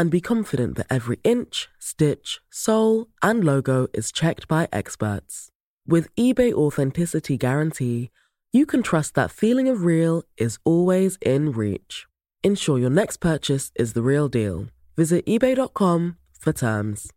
[0.00, 5.50] and be confident that every inch, stitch, sole, and logo is checked by experts.
[5.86, 8.10] With eBay Authenticity Guarantee,
[8.50, 12.06] you can trust that feeling of real is always in reach.
[12.42, 14.68] Ensure your next purchase is the real deal.
[14.96, 17.12] Visit eBay.com for terms.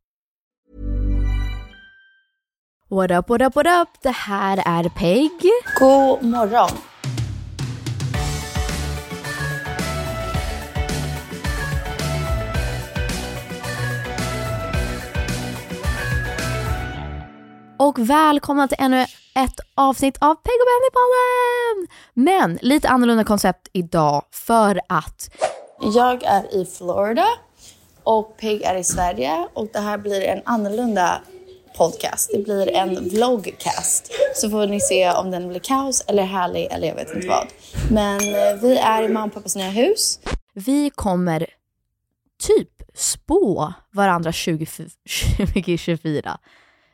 [2.89, 3.97] What up, what up, what up?
[4.01, 5.31] Det här är Peg.
[5.79, 6.92] God morgon.
[17.83, 19.01] Och välkomna till ännu
[19.35, 21.87] ett avsnitt av Peg och Benny-podden!
[22.13, 25.29] Men lite annorlunda koncept idag för att
[25.95, 27.25] Jag är i Florida
[28.03, 31.21] och Peg är i Sverige och det här blir en annorlunda
[31.77, 32.31] podcast.
[32.33, 34.11] Det blir en vloggcast.
[34.35, 37.47] Så får ni se om den blir kaos eller härlig eller jag vet inte vad.
[37.91, 40.19] Men eh, vi är i mamma och pappas nya hus.
[40.53, 41.47] vi kommer
[42.43, 46.39] typ spå varandra 20, 2024.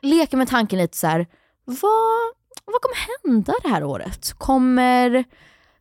[0.02, 1.26] Leka med tanken lite så här.
[1.64, 2.34] vad,
[2.64, 4.32] vad kommer hända det här året?
[4.32, 5.24] Kommer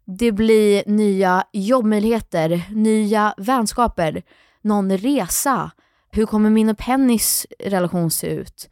[0.06, 4.24] det bli nya jobbmöjligheter, nya vänskaper,
[4.62, 5.72] någon resa?
[6.12, 8.70] Hur kommer min och Pennys relation se ut?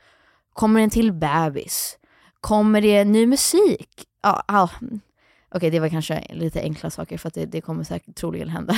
[0.53, 1.97] Kommer det en till bebis?
[2.41, 4.05] Kommer det ny musik?
[4.23, 4.69] Ja, ja.
[5.51, 8.75] Okej, det var kanske lite enkla saker för att det, det kommer säkert troligen hända.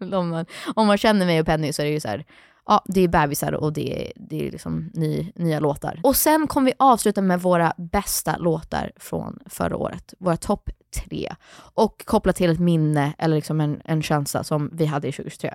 [0.18, 2.24] om, man, om man känner mig och Penny så är det ju så här,
[2.66, 6.00] ja, det är bebisar och det är, det är liksom ny, nya låtar.
[6.02, 10.14] Och sen kommer vi avsluta med våra bästa låtar från förra året.
[10.18, 11.34] Våra topp tre.
[11.56, 15.54] Och koppla till ett minne eller liksom en, en känsla som vi hade i 2023.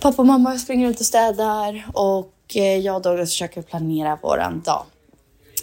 [0.00, 4.60] Pappa och mamma springer ut och städar och eh, jag och Douglas försöker planera våran
[4.60, 4.84] dag.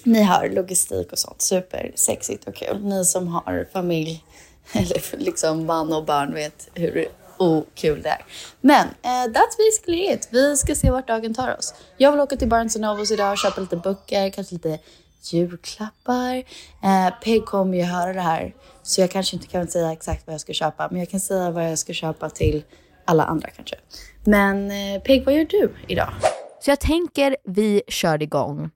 [0.03, 2.83] Ni hör logistik och sånt, supersexigt och kul.
[2.83, 4.23] Ni som har familj
[4.71, 7.07] eller liksom man och barn vet hur
[7.41, 8.25] okul det är.
[8.61, 10.27] Men uh, that's basically it.
[10.31, 11.73] Vi ska se vart dagen tar oss.
[11.97, 14.79] Jag vill åka till Barnes Novos idag och köpa lite böcker, kanske lite
[15.21, 16.35] julklappar.
[16.83, 20.33] Eh, Peg kommer ju höra det här så jag kanske inte kan säga exakt vad
[20.33, 22.63] jag ska köpa men jag kan säga vad jag ska köpa till
[23.05, 23.75] alla andra kanske.
[24.23, 26.13] Men eh, Peg, vad gör du idag?
[26.61, 28.69] Så jag tänker vi kör igång.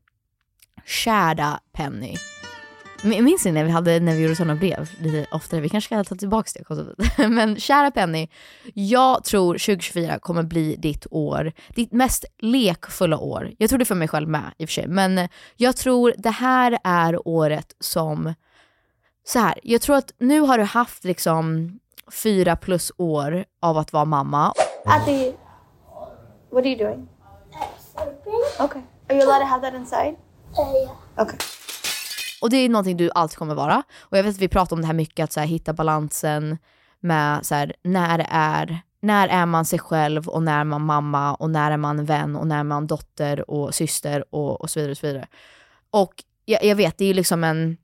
[0.85, 2.15] Kära Penny.
[3.05, 5.61] Minns ni när vi, hade, när vi gjorde sådana brev lite oftare?
[5.61, 7.17] Vi kanske ska ta tillbaka det konceptet.
[7.29, 8.27] Men kära Penny,
[8.73, 13.51] jag tror 2024 kommer bli ditt år, ditt mest lekfulla år.
[13.57, 16.29] Jag tror det för mig själv med i och för sig, men jag tror det
[16.29, 18.33] här är året som,
[19.27, 21.71] så här, jag tror att nu har du haft liksom
[22.11, 24.53] fyra plus år av att vara mamma.
[24.85, 25.33] Adi,
[26.51, 27.07] what are you doing?
[28.59, 28.81] Okay.
[29.09, 30.15] Are you allowed to have that inside?
[30.57, 31.25] Uh, yeah.
[31.25, 31.37] Okay.
[32.41, 33.83] Och det är någonting du alltid kommer vara.
[33.99, 36.57] Och jag vet att vi pratar om det här mycket, att så här, hitta balansen
[36.99, 40.81] med så här, när det är när är man sig själv och när är man
[40.81, 44.69] mamma och när är man vän och när är man dotter och syster och, och
[44.69, 44.91] så vidare.
[44.91, 45.27] Och, så vidare.
[45.89, 47.77] och jag, jag vet, det är liksom en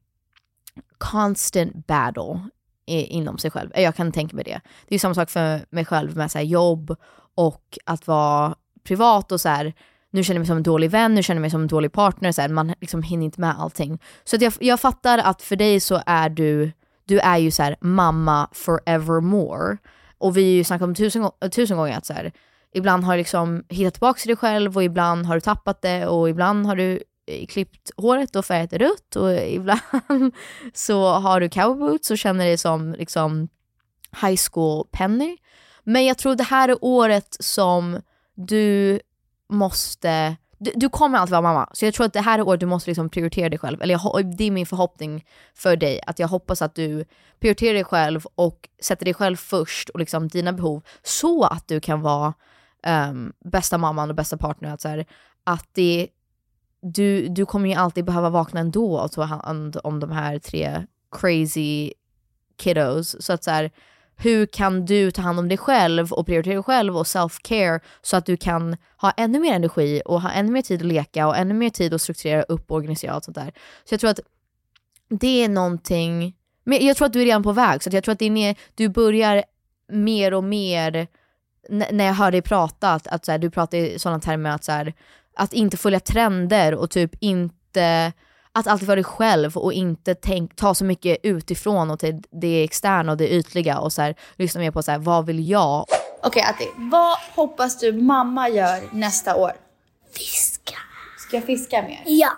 [0.98, 2.39] constant battle
[2.86, 3.71] i, inom sig själv.
[3.75, 4.62] Jag kan tänka mig det.
[4.88, 6.95] Det är samma sak för mig själv med så här, jobb
[7.36, 9.74] och att vara privat och så här,
[10.12, 11.92] nu känner jag mig som en dålig vän, nu känner jag mig som en dålig
[11.92, 14.00] partner, så här, man liksom hinner inte med allting.
[14.24, 16.72] Så att jag, jag fattar att för dig så är du,
[17.06, 19.78] du är ju så här, mamma forevermore.
[20.18, 22.31] Och vi har ju snackat om tusen, tusen gånger att så här,
[22.74, 26.08] ibland har du liksom hittat tillbaka till dig själv och ibland har du tappat det
[26.08, 29.81] och ibland har du eh, klippt håret och färgat det rött och ibland
[30.74, 33.48] så har du cowboots och känner dig som liksom
[34.22, 35.38] high school Penny.
[35.84, 38.02] Men jag tror det här är året som
[38.36, 39.00] du
[39.51, 42.59] måste du, du, kommer alltid vara mamma, så jag tror att det här är året
[42.59, 43.81] du måste liksom prioritera dig själv.
[43.81, 45.25] Eller jag, det är min förhoppning
[45.56, 47.06] för dig, att jag hoppas att du
[47.39, 51.80] prioriterar dig själv och sätter dig själv först och liksom dina behov, så att du
[51.80, 52.33] kan vara
[52.88, 54.74] um, bästa mamman och bästa partnern.
[54.74, 55.06] Att, så här,
[55.44, 56.07] att det,
[56.81, 60.86] du, du kommer ju alltid behöva vakna ändå och ta hand om de här tre
[61.12, 61.94] crazy
[62.57, 63.24] kiddos.
[63.24, 63.71] Så att så här,
[64.23, 68.18] hur kan du ta hand om dig själv och prioritera dig själv och self-care så
[68.18, 71.38] att du kan ha ännu mer energi och ha ännu mer tid att leka och
[71.38, 73.53] ännu mer tid att strukturera upp och organisera och sånt där.
[73.83, 74.19] Så jag tror att
[75.09, 78.13] det är någonting, men jag tror att du är redan på väg, så jag tror
[78.13, 79.44] att det är mer, du börjar
[79.91, 81.07] mer och mer,
[81.69, 84.63] när jag hör dig prata, att, att så här, du pratar i sådana termer att,
[84.63, 84.94] så här,
[85.35, 88.13] att inte följa trender och typ inte
[88.53, 92.63] att alltid vara dig själv och inte tänk, ta så mycket utifrån och till det
[92.63, 95.86] externa och det ytliga och så här, lyssna mer på så här, vad vill jag?
[96.24, 99.51] Okej okay, Atti, vad hoppas du mamma gör nästa år?
[100.13, 100.77] Fiska.
[101.18, 102.03] Ska jag fiska mer?
[102.06, 102.30] Ja.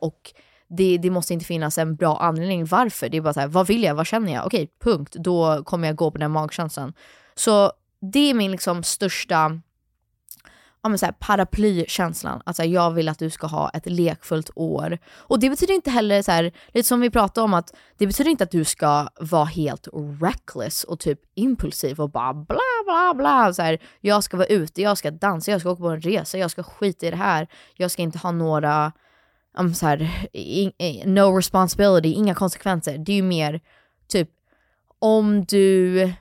[0.00, 0.32] Och
[0.68, 3.08] det, det, måste inte finnas en bra anledning varför.
[3.08, 4.46] Det är bara så här, vad vill jag, vad känner jag?
[4.46, 5.16] Okej, punkt.
[5.18, 6.92] Då kommer jag gå på den magkänslan.
[7.34, 7.72] Så
[8.12, 9.60] det är min liksom största
[10.84, 12.42] ja, men så här, paraplykänslan.
[12.46, 14.98] Alltså jag vill att du ska ha ett lekfullt år.
[15.16, 18.30] Och det betyder inte heller, så här, lite som vi pratade om, att det betyder
[18.30, 19.88] inte att du ska vara helt
[20.20, 23.54] reckless och typ impulsiv och bara bla bla bla.
[23.54, 26.38] Så här, jag ska vara ute, jag ska dansa, jag ska åka på en resa,
[26.38, 27.48] jag ska skita i det här.
[27.74, 28.92] Jag ska inte ha några,
[29.58, 32.98] um, så här, in, in, no responsibility, inga konsekvenser.
[32.98, 33.60] Det är ju mer
[34.08, 34.30] typ
[34.98, 36.12] om du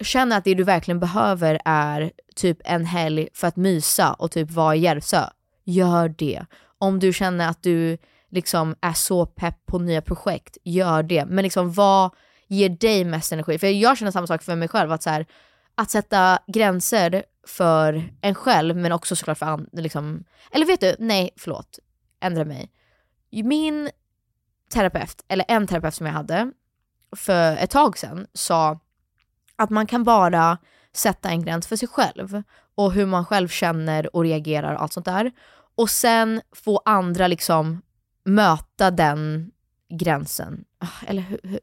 [0.00, 4.50] känner att det du verkligen behöver är typ en helg för att mysa och typ
[4.50, 5.24] vara i Järvsö,
[5.64, 6.46] gör det.
[6.78, 7.98] Om du känner att du
[8.30, 11.24] liksom är så pepp på nya projekt, gör det.
[11.24, 12.10] Men liksom vad
[12.46, 13.58] ger dig mest energi?
[13.58, 15.26] För jag känner samma sak för mig själv, att, så här,
[15.74, 19.68] att sätta gränser för en själv men också såklart för andra.
[19.72, 21.78] Liksom, eller vet du, nej förlåt,
[22.20, 22.70] ändra mig.
[23.30, 23.90] Min
[24.72, 26.52] terapeut, eller en terapeut som jag hade
[27.16, 28.80] för ett tag sedan sa
[29.62, 30.58] att man kan bara
[30.92, 32.42] sätta en gräns för sig själv
[32.74, 35.32] och hur man själv känner och reagerar och allt sånt där.
[35.74, 37.82] Och sen få andra liksom
[38.24, 39.50] möta den
[39.90, 40.64] gränsen.
[40.78, 41.60] Ah, eller hur, hur?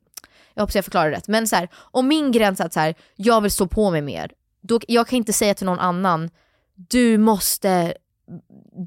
[0.54, 1.28] Jag hoppas jag förklarar rätt.
[1.28, 4.02] Men så här, om min gräns är att så här, jag vill stå på mig
[4.02, 6.30] mer, då, jag kan inte säga till någon annan,
[6.76, 7.94] du måste,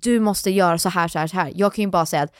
[0.00, 1.52] du måste göra så här, så här, så här.
[1.54, 2.34] Jag kan ju bara säga att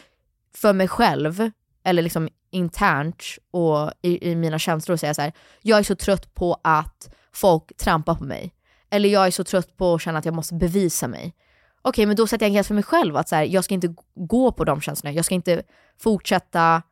[0.54, 1.50] för mig själv,
[1.84, 6.34] eller liksom internt och i, i mina känslor säga så här, jag är så trött
[6.34, 8.52] på att folk trampar på mig.
[8.90, 11.34] Eller jag är så trött på att känna att jag måste bevisa mig.
[11.82, 13.64] Okej, okay, men då sätter jag en gräns för mig själv att så här, jag
[13.64, 15.14] ska inte gå på de känslorna.
[15.14, 15.62] Jag ska inte
[15.98, 16.82] fortsätta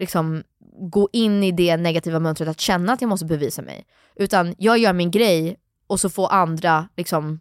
[0.00, 0.42] liksom,
[0.80, 3.86] gå in i det negativa mönstret att känna att jag måste bevisa mig.
[4.16, 5.56] Utan jag gör min grej
[5.86, 7.40] och så får andra liksom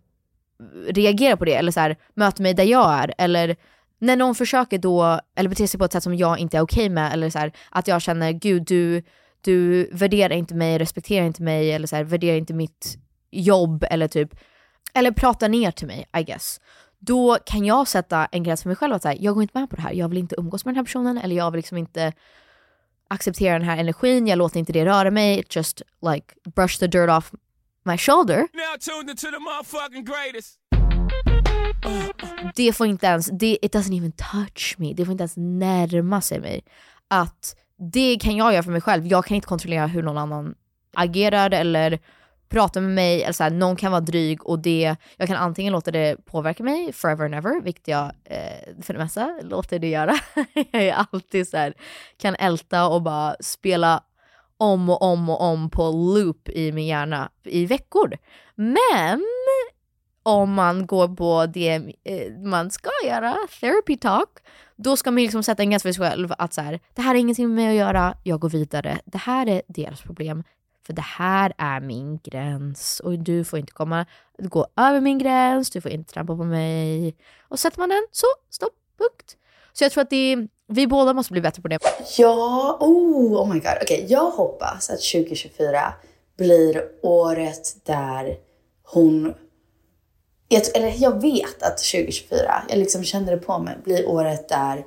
[0.87, 3.13] reagera på det eller så här, möta mig där jag är.
[3.17, 3.55] Eller
[3.99, 6.85] när någon försöker då, eller beter sig på ett sätt som jag inte är okej
[6.85, 9.03] okay med, eller så här, att jag känner gud du,
[9.41, 12.97] du värderar inte mig, respekterar inte mig, eller så här, värderar inte mitt
[13.31, 14.35] jobb, eller typ,
[14.93, 16.61] eller pratar ner till mig, I guess.
[16.99, 19.59] Då kan jag sätta en gräns för mig själv att så här, jag går inte
[19.59, 21.57] med på det här, jag vill inte umgås med den här personen, eller jag vill
[21.57, 22.13] liksom inte
[23.07, 26.25] acceptera den här energin, jag låter inte det röra mig, just like
[26.55, 27.31] brush the dirt off
[27.85, 28.37] my shoulder.
[28.37, 30.59] Now tuned into the motherfucking greatest
[32.55, 36.21] det får inte ens, det, it doesn't even touch me, det får inte ens närma
[36.21, 36.63] sig mig.
[37.07, 37.55] Att
[37.93, 40.55] det kan jag göra för mig själv, jag kan inte kontrollera hur någon annan
[40.93, 41.99] agerar eller
[42.49, 45.73] pratar med mig, eller så här, någon kan vara dryg och det, jag kan antingen
[45.73, 49.89] låta det påverka mig forever and ever, vilket jag eh, för det mesta låter det
[49.89, 50.15] göra.
[50.71, 51.73] jag är alltid så här,
[52.17, 54.03] kan älta och bara spela
[54.57, 58.17] om och om och om på loop i min hjärna i veckor.
[58.55, 59.23] Men
[60.27, 64.29] om man går på det eh, man ska göra, therapy talk,
[64.75, 67.09] då ska man liksom sätta en gräns för sig själv att så här, det här
[67.09, 68.99] har ingenting med mig att göra, jag går vidare.
[69.05, 70.43] Det här är deras problem,
[70.85, 74.05] för det här är min gräns och du får inte komma,
[74.39, 77.15] gå över min gräns, du får inte trampa på mig.
[77.47, 79.37] Och sätter man den, så stopp, punkt.
[79.73, 81.79] Så jag tror att det vi båda måste bli bättre på det.
[82.17, 83.71] Ja, oh, oh my god.
[83.81, 85.93] Okej, okay, jag hoppas att 2024
[86.37, 88.37] blir året där
[88.83, 89.33] hon...
[90.47, 94.85] Jag, eller jag vet att 2024, jag liksom kände det på mig, blir året där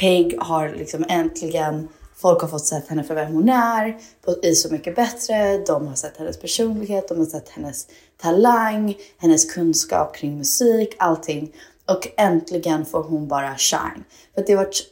[0.00, 1.88] Peg har liksom äntligen
[2.20, 5.58] Folk har fått sett henne för vem hon är på, i Så mycket bättre.
[5.58, 7.86] De har sett hennes personlighet, de har sett hennes
[8.16, 11.52] talang, hennes kunskap kring musik, allting.
[11.90, 14.04] Och äntligen får hon bara shine.
[14.34, 14.82] För det har varit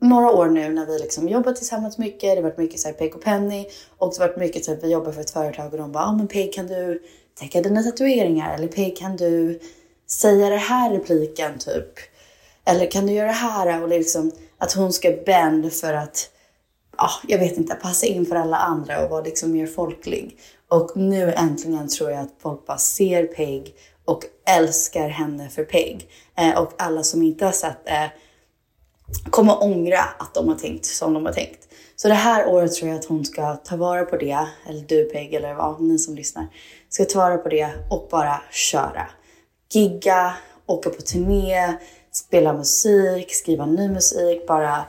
[0.00, 2.20] några år nu när vi liksom jobbat tillsammans mycket.
[2.20, 3.66] Det har varit mycket såhär Peg och Penny
[3.98, 6.08] och det har varit mycket så vi jobbar för ett företag och de bara, ja
[6.08, 7.02] ah, men Peg kan du
[7.40, 8.54] täcka dina tatueringar?
[8.54, 9.60] Eller Peg kan du
[10.06, 11.98] säga det här repliken typ?
[12.64, 13.82] Eller kan du göra det här?
[13.82, 16.30] Och liksom att hon ska bend för att,
[16.96, 20.38] ja, ah, jag vet inte, passa in för alla andra och vara liksom mer folklig.
[20.68, 26.08] Och nu äntligen tror jag att folk bara ser Peg och älskar henne för Peg.
[26.36, 28.10] Eh, och alla som inte har sett det eh,
[29.30, 31.68] kommer ångra att de har tänkt som de har tänkt.
[32.02, 35.04] Så det här året tror jag att hon ska ta vara på det, eller du
[35.04, 36.46] Peg, eller vad ni som lyssnar,
[36.88, 39.06] ska ta vara på det och bara köra.
[39.72, 40.34] Gigga,
[40.66, 41.78] åka på turné,
[42.12, 44.84] spela musik, skriva ny musik, bara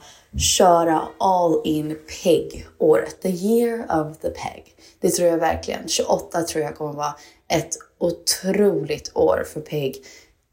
[0.58, 3.22] köra all in Peg-året.
[3.22, 4.76] The year of the Peg.
[5.00, 5.88] Det tror jag verkligen.
[5.88, 7.16] 28 tror jag kommer vara
[7.48, 10.04] ett otroligt år för Peg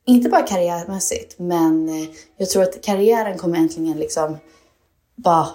[0.06, 4.38] inte bara karriärmässigt, men eh, jag tror att karriären kommer äntligen liksom
[5.16, 5.48] bara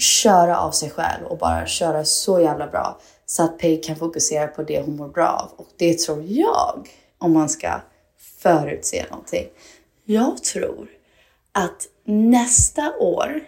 [0.00, 4.46] köra av sig själv och bara köra så jävla bra så att Peg kan fokusera
[4.46, 5.60] på det hon mår bra av.
[5.60, 6.88] Och det tror jag,
[7.18, 7.80] om man ska
[8.18, 9.46] förutse någonting.
[10.04, 10.88] Jag tror
[11.52, 13.40] att nästa år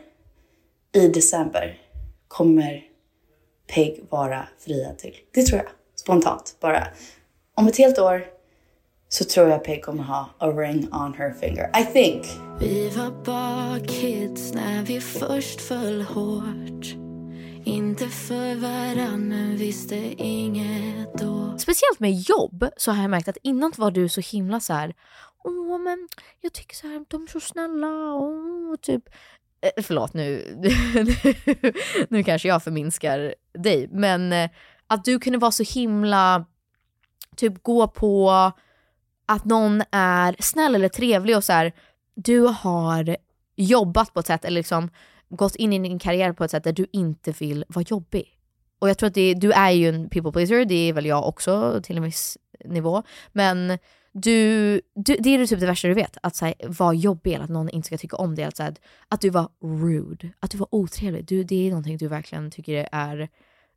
[0.92, 1.78] i december
[2.28, 2.84] kommer
[3.66, 5.16] Peg vara friad till.
[5.34, 5.68] Det tror jag.
[5.94, 6.86] Spontant bara.
[7.54, 8.26] Om ett helt år
[9.12, 11.70] så tror jag Peg kommer ha a ring on her finger.
[11.80, 12.26] I think.
[12.60, 16.86] Vi var bara kids när vi först föll hårt.
[17.64, 21.58] Inte för varann men visste inget då.
[21.58, 24.94] Speciellt med jobb så har jag märkt att innan var du så himla så här.
[25.44, 26.08] Åh men
[26.40, 29.02] jag tycker så här, de är så snälla och typ
[29.60, 30.56] eh, Förlåt nu,
[32.08, 34.50] nu kanske jag förminskar dig men eh,
[34.86, 36.44] att du kunde vara så himla
[37.36, 38.52] typ gå på
[39.26, 41.72] att någon är snäll eller trevlig och så här,
[42.14, 43.16] du har
[43.56, 44.90] jobbat på ett sätt eller liksom
[45.28, 48.38] gått in i din karriär på ett sätt där du inte vill vara jobbig.
[48.78, 51.28] Och jag tror att det, du är ju en people pleaser, det är väl jag
[51.28, 53.02] också till en viss nivå.
[53.32, 53.78] Men
[54.12, 57.44] du, du, det är typ det värsta du vet, att så här, vara jobbig eller
[57.44, 58.44] att någon inte ska tycka om det.
[58.44, 61.24] Alltså att, så här, att du var rude, att du var otrevlig.
[61.24, 63.28] Du, det är någonting du verkligen tycker är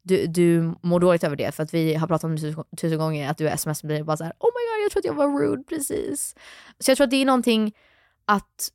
[0.05, 2.97] du, du mår dåligt över det för att vi har pratat om det tusen, tusen
[2.97, 5.39] gånger att du sms blir bara såhär oh my god jag tror att jag var
[5.39, 6.35] rude precis.
[6.79, 7.75] Så jag tror att det är någonting
[8.25, 8.71] att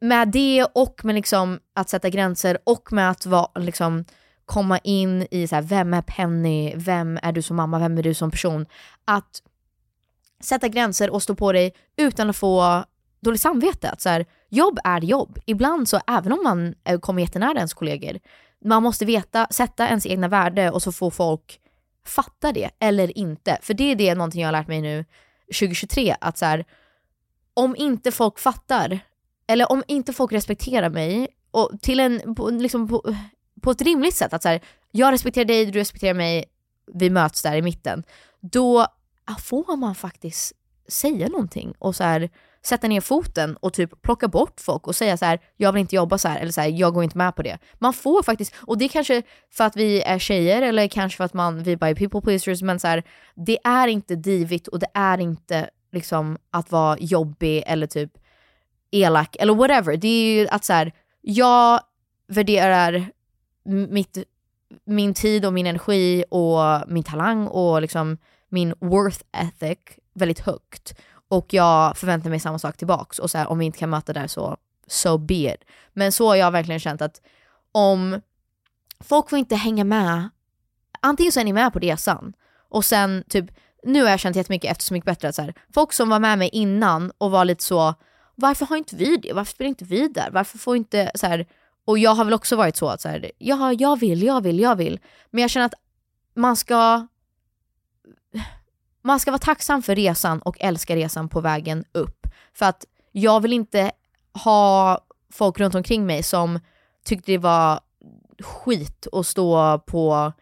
[0.00, 4.04] med det och med liksom att sätta gränser och med att vara, liksom,
[4.44, 8.02] komma in i så här, vem är Penny, vem är du som mamma, vem är
[8.02, 8.66] du som person.
[9.04, 9.42] Att
[10.40, 12.84] sätta gränser och stå på dig utan att få
[13.20, 13.90] dåligt samvete.
[13.90, 15.38] Att så här, jobb är jobb.
[15.46, 18.18] Ibland så även om man eh, kommer jättenära ens kollegor
[18.64, 21.60] man måste veta, sätta ens egna värde och så får folk
[22.04, 23.58] fatta det eller inte.
[23.62, 25.04] För det är det någonting jag har lärt mig nu
[25.46, 26.64] 2023, att så här,
[27.54, 28.98] om inte folk fattar,
[29.46, 33.14] eller om inte folk respekterar mig, och till en, på, liksom på,
[33.62, 36.44] på ett rimligt sätt, att så här, jag respekterar dig, du respekterar mig,
[36.92, 38.04] vi möts där i mitten,
[38.40, 38.86] då
[39.38, 40.52] får man faktiskt
[40.88, 42.30] säga någonting och så här,
[42.64, 45.96] sätta ner foten och typ plocka bort folk och säga så här: jag vill inte
[45.96, 47.58] jobba så här eller så här, jag går inte med på det.
[47.78, 51.24] Man får faktiskt, och det är kanske för att vi är tjejer eller kanske för
[51.24, 53.02] att man, vi bara är people pleasers, men så här,
[53.34, 58.12] det är inte divigt och det är inte liksom att vara jobbig eller typ
[58.90, 59.96] elak eller whatever.
[59.96, 61.80] Det är ju att så här, jag
[62.28, 63.06] värderar
[63.64, 64.18] mitt,
[64.84, 69.78] min tid och min energi och min talang och liksom min worth ethic
[70.14, 70.94] väldigt högt
[71.32, 74.12] och jag förväntar mig samma sak tillbaks och så här, om vi inte kan möta
[74.12, 75.64] där så so be it.
[75.92, 77.20] Men så har jag verkligen känt att
[77.72, 78.20] om
[79.00, 80.28] folk får inte hänga med,
[81.00, 82.32] antingen så är ni med på resan
[82.68, 83.50] och sen typ,
[83.82, 86.18] nu har jag känt jättemycket efter Så mycket bättre att så här, folk som var
[86.18, 87.94] med mig innan och var lite så,
[88.34, 89.32] varför har inte vi det?
[89.32, 90.30] Varför spelar inte vi där?
[90.30, 91.46] Varför får inte så här,
[91.84, 94.60] och jag har väl också varit så att så här, ja, jag vill, jag vill,
[94.60, 95.00] jag vill.
[95.30, 95.74] Men jag känner att
[96.34, 97.06] man ska
[99.02, 102.26] man ska vara tacksam för resan och älska resan på vägen upp.
[102.54, 103.92] För att jag vill inte
[104.44, 104.98] ha
[105.32, 106.58] folk runt omkring mig som
[107.04, 107.80] tyckte det var
[108.40, 110.32] skit att stå på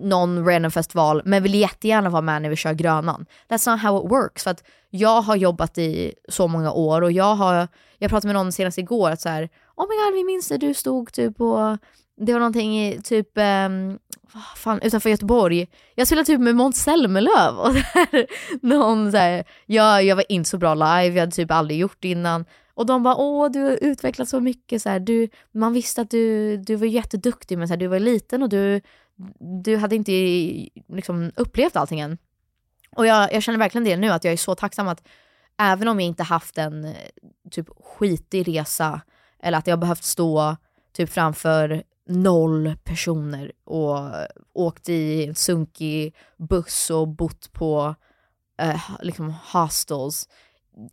[0.00, 3.26] någon random festival men vill jättegärna vara med när vi kör Grönan.
[3.48, 4.44] That's not how it works.
[4.44, 8.34] För att jag har jobbat i så många år och jag har, jag pratade med
[8.34, 11.36] någon senast igår att så här, oh my god vi minns när du stod typ
[11.36, 11.78] på,
[12.16, 13.98] det var någonting i typ, um,
[14.56, 15.66] fan, utanför Göteborg.
[15.94, 18.26] Jag spelade typ med Måns Zelmerlöw och där,
[18.66, 21.96] någon så här, jag, jag var inte så bra live, jag hade typ aldrig gjort
[22.00, 22.44] det innan.
[22.74, 26.10] Och de bara åh du har utvecklats så mycket, så här, du, man visste att
[26.10, 28.80] du, du var jätteduktig men så här, du var liten och du,
[29.62, 30.12] du hade inte
[30.88, 32.18] liksom, upplevt allting än.
[32.96, 35.08] Och jag, jag känner verkligen det nu, att jag är så tacksam att
[35.58, 36.94] även om jag inte haft en eh,
[37.50, 39.00] typ skitig resa
[39.42, 40.56] eller att jag behövt stå
[40.92, 44.00] typ framför noll personer och
[44.52, 47.94] åkt i en sunkig buss och bott på
[48.60, 50.28] eh, liksom hostels.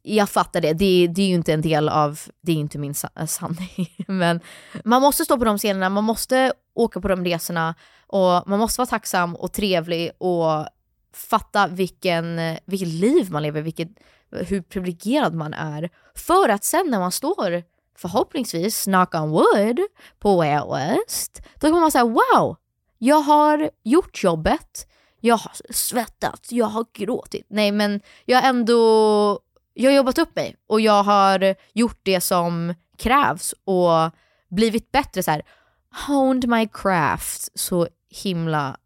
[0.02, 2.94] Jag fattar det, det, det är ju inte en del av, det är inte min
[3.16, 3.96] eh, sanning.
[4.08, 4.40] Men
[4.84, 7.76] man måste stå på de scenerna, man måste åka på de resorna
[8.08, 10.68] och man måste vara tacksam och trevlig och
[11.14, 13.90] fatta vilken, vilket liv man lever, vilket,
[14.32, 15.90] hur privilegierad man är.
[16.16, 17.64] För att sen när man står,
[18.02, 19.80] förhoppningsvis, knock on wood,
[20.20, 22.56] på Way Out West, då kommer man säga wow,
[22.98, 24.88] jag har gjort jobbet,
[25.20, 27.46] jag har svettats, jag har gråtit.
[27.50, 29.40] Nej men jag har ändå
[29.74, 34.12] jag har jobbat upp mig och jag har gjort det som krävs och
[34.50, 35.42] blivit bättre så här.
[36.08, 38.78] honed my craft så himla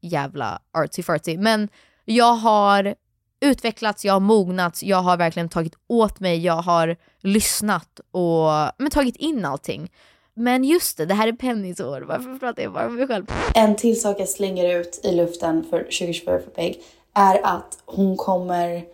[0.00, 1.38] jävla artsy-fartsy.
[1.38, 1.68] Men
[2.04, 2.94] jag har
[3.40, 8.90] utvecklats, jag har mognats, jag har verkligen tagit åt mig, jag har lyssnat och men,
[8.90, 9.90] tagit in allting.
[10.34, 12.00] Men just det, det här är Pennys år.
[12.00, 13.26] Varför pratar jag bara om mig själv?
[13.54, 16.82] En till sak jag slänger ut i luften för 2024 för Peg
[17.14, 18.84] är att hon kommer...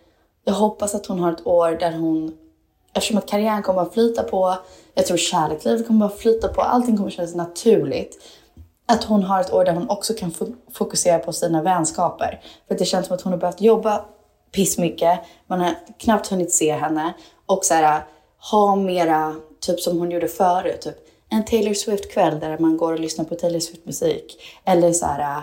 [0.44, 2.36] Jag hoppas att hon har ett år där hon...
[2.92, 4.56] Eftersom att karriären kommer att flyta på,
[4.94, 8.18] jag tror kärlekslivet kommer att flyta på, allting kommer att kännas naturligt
[8.86, 10.32] att hon har ett år där hon också kan
[10.73, 12.40] fokusera på sina vänskaper.
[12.69, 14.04] För det känns som att hon har behövt jobba
[14.54, 17.12] pissmycket, man har knappt hunnit se henne
[17.47, 18.02] och så här,
[18.50, 20.97] ha mera, typ som hon gjorde förut, typ
[21.28, 24.43] en Taylor Swift-kväll där man går och lyssnar på Taylor Swift-musik.
[24.64, 25.43] Eller så här,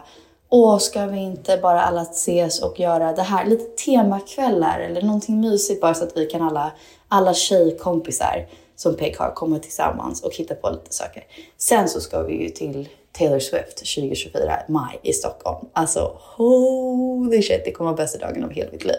[0.50, 3.46] åh, ska vi inte bara alla ses och göra det här?
[3.46, 6.72] Lite temakvällar eller någonting mysigt bara så att vi kan alla,
[7.08, 8.48] alla tjejkompisar
[8.82, 11.24] som Peg har komma tillsammans och hitta på lite saker.
[11.58, 15.68] Sen så ska vi ju till Taylor Swift 2024, maj i Stockholm.
[15.74, 18.96] Alltså holy shit, det kommer vara bästa dagen av hela mitt liv.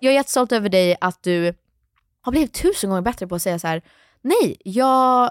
[0.00, 1.54] Jag är jättestolt över dig att du
[2.20, 3.82] har blivit tusen gånger bättre på att säga så här:
[4.22, 5.30] nej, jag,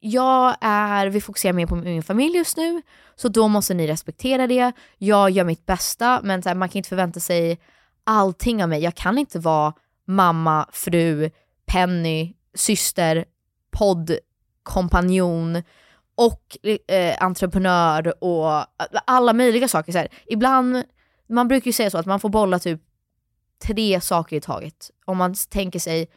[0.00, 2.82] jag är, vi fokuserar mer på min familj just nu,
[3.16, 4.72] så då måste ni respektera det.
[4.98, 7.60] Jag gör mitt bästa, men så här, man kan inte förvänta sig
[8.04, 8.82] allting av mig.
[8.82, 9.74] Jag kan inte vara
[10.06, 11.30] mamma, fru,
[11.66, 13.24] Penny, syster,
[13.70, 15.62] poddkompanjon,
[16.14, 18.64] och eh, entreprenör och eh,
[19.04, 19.92] alla möjliga saker.
[19.92, 20.08] Så här.
[20.26, 20.82] Ibland,
[21.28, 22.80] man brukar ju säga så att man får bolla typ
[23.62, 24.90] tre saker i taget.
[25.04, 26.10] Om man tänker sig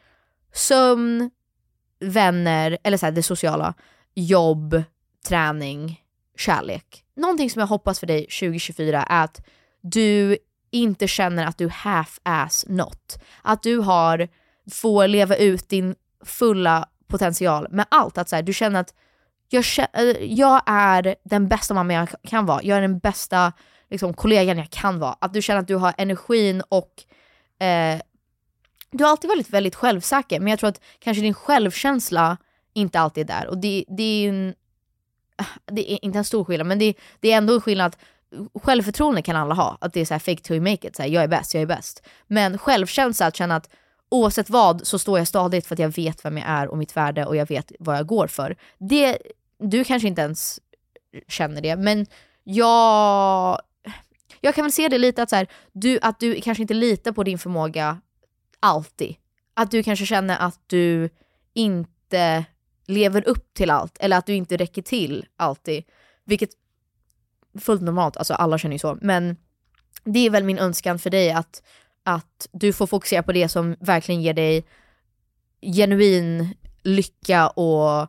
[0.53, 1.31] sömn,
[1.99, 3.73] vänner, eller så här, det sociala,
[4.13, 4.83] jobb,
[5.27, 6.01] träning,
[6.37, 7.03] kärlek.
[7.15, 9.45] Någonting som jag hoppas för dig 2024 är att
[9.81, 10.37] du
[10.71, 13.19] inte känner att du half-ass något.
[13.41, 14.27] Att du har,
[14.71, 18.17] får leva ut din fulla potential med allt.
[18.17, 18.93] Att så här, du känner att
[19.49, 23.53] jag, eh, jag är den bästa mamma jag kan vara, jag är den bästa
[23.89, 25.15] liksom, kollegan jag kan vara.
[25.21, 27.03] Att du känner att du har energin och
[27.65, 28.01] eh,
[28.91, 32.37] du har alltid varit väldigt självsäker men jag tror att kanske din självkänsla
[32.73, 33.47] inte alltid är där.
[33.47, 34.55] Och det, det är en,
[35.39, 37.99] eh, det är inte en stor skillnad men det, det är ändå en skillnad att
[38.63, 41.09] självförtroende kan alla ha, att det är så här fake to make it, så här,
[41.09, 42.07] jag är bäst, jag är bäst.
[42.27, 43.69] Men självkänsla, att känna att
[44.15, 46.97] oavsett vad så står jag stadigt för att jag vet vem jag är och mitt
[46.97, 48.55] värde och jag vet vad jag går för.
[48.77, 49.17] Det,
[49.59, 50.59] du kanske inte ens
[51.27, 52.05] känner det, men
[52.43, 53.59] jag,
[54.41, 57.11] jag kan väl se det lite att, så här, du, att du kanske inte litar
[57.11, 58.01] på din förmåga
[58.59, 59.15] alltid.
[59.53, 61.09] Att du kanske känner att du
[61.53, 62.45] inte
[62.87, 65.83] lever upp till allt, eller att du inte räcker till alltid.
[66.25, 66.49] Vilket
[67.53, 68.97] är fullt normalt, alltså alla känner ju så.
[69.01, 69.37] Men
[70.03, 71.63] det är väl min önskan för dig att
[72.05, 74.65] att du får fokusera på det som verkligen ger dig
[75.61, 78.07] genuin lycka och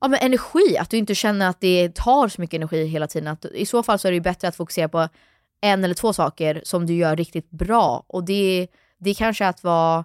[0.00, 0.78] ja, men energi.
[0.80, 3.28] Att du inte känner att det tar så mycket energi hela tiden.
[3.28, 5.08] Att, I så fall så är det bättre att fokusera på
[5.60, 8.04] en eller två saker som du gör riktigt bra.
[8.06, 10.04] Och det, det är att vara,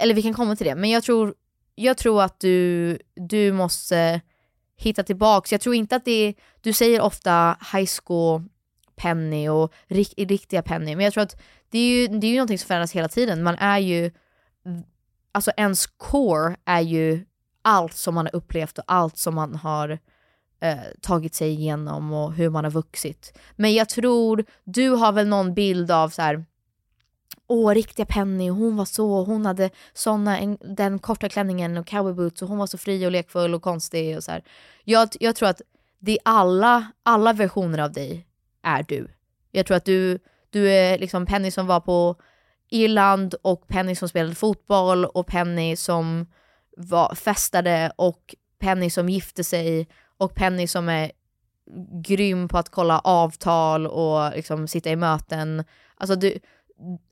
[0.00, 1.34] eller vi kan komma till det, men jag tror,
[1.74, 4.20] jag tror att du, du måste
[4.76, 5.52] hitta tillbaks.
[5.52, 8.42] Jag tror inte att det är, du säger ofta high school
[8.96, 9.72] Penny och
[10.16, 10.96] riktiga Penny.
[10.96, 13.42] Men jag tror att det är ju, det är ju någonting som förändras hela tiden.
[13.42, 14.10] Man är ju,
[15.32, 17.24] alltså ens core är ju
[17.62, 19.98] allt som man har upplevt och allt som man har
[20.60, 23.38] eh, tagit sig igenom och hur man har vuxit.
[23.56, 26.44] Men jag tror, du har väl någon bild av så här.
[27.46, 32.42] Åh, riktiga Penny, hon var så, hon hade såna, en, den korta klänningen och cowboyboots
[32.42, 34.44] och hon var så fri och lekfull och konstig och så här.
[34.84, 35.60] Jag, jag tror att
[35.98, 38.26] det är alla, alla versioner av dig
[38.64, 39.08] är du.
[39.50, 40.18] Jag tror att du,
[40.50, 42.16] du är liksom Penny som var på
[42.70, 46.26] Irland och Penny som spelade fotboll och Penny som
[46.76, 51.12] var, festade och Penny som gifte sig och Penny som är
[52.04, 55.64] grym på att kolla avtal och liksom sitta i möten.
[55.96, 56.38] Alltså du,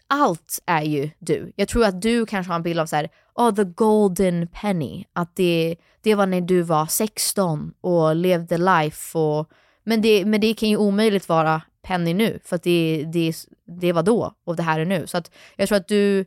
[0.07, 1.53] allt är ju du.
[1.57, 5.05] Jag tror att du kanske har en bild av så här, oh, the golden penny.
[5.13, 9.19] Att det, det var när du var 16 och levde life.
[9.19, 9.51] Och,
[9.85, 13.35] men, det, men det kan ju omöjligt vara Penny nu, för att det, det,
[13.81, 15.07] det var då och det här är nu.
[15.07, 16.25] Så att jag tror att du,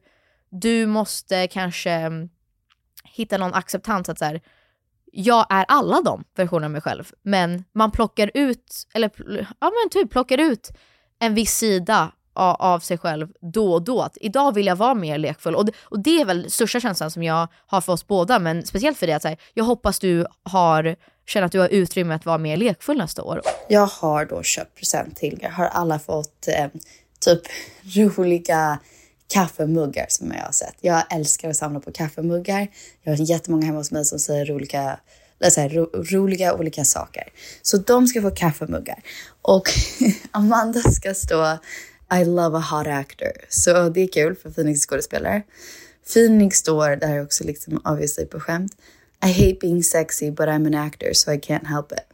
[0.49, 2.29] du måste kanske mm,
[3.03, 4.41] hitta någon acceptans att så här,
[5.11, 9.11] jag är alla de versionerna av mig själv, men man plockar ut, eller
[9.59, 10.71] ja men typ plockar ut
[11.19, 14.01] en viss sida av, av sig själv då och då.
[14.01, 17.11] Att idag vill jag vara mer lekfull och det, och det är väl största känslan
[17.11, 20.25] som jag har för oss båda, men speciellt för dig att säga, jag hoppas du
[20.43, 23.41] har känner att du har utrymme att vara mer lekfull nästa år.
[23.69, 25.49] Jag har då köpt present till er.
[25.49, 26.67] Har alla fått eh,
[27.19, 27.41] typ
[27.95, 28.79] roliga
[29.27, 30.75] kaffemuggar som jag har sett.
[30.81, 32.67] Jag älskar att samla på kaffemuggar.
[33.03, 34.99] Jag har jättemånga hemma hos mig som säger roliga,
[35.51, 37.23] säga, ro, roliga olika saker.
[37.61, 38.99] Så de ska få kaffemuggar.
[39.41, 39.69] Och
[40.31, 41.57] Amanda ska stå
[42.21, 43.31] I love a hot actor.
[43.49, 45.43] Så det är kul för Phoenix skådespelare.
[46.13, 48.71] Phoenix står, det här är också liksom obviously på skämt.
[49.25, 52.05] I hate being sexy but I'm an actor so I can't help it.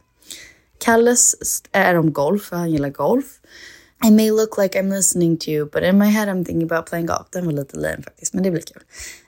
[0.78, 1.34] Kalles
[1.72, 3.40] är om golf, för han gillar golf.
[4.04, 6.86] I may look like I'm listening to you but in my head I'm thinking about
[6.86, 7.26] playing golf.
[7.30, 8.82] Den var lite lame faktiskt, men det blir kul.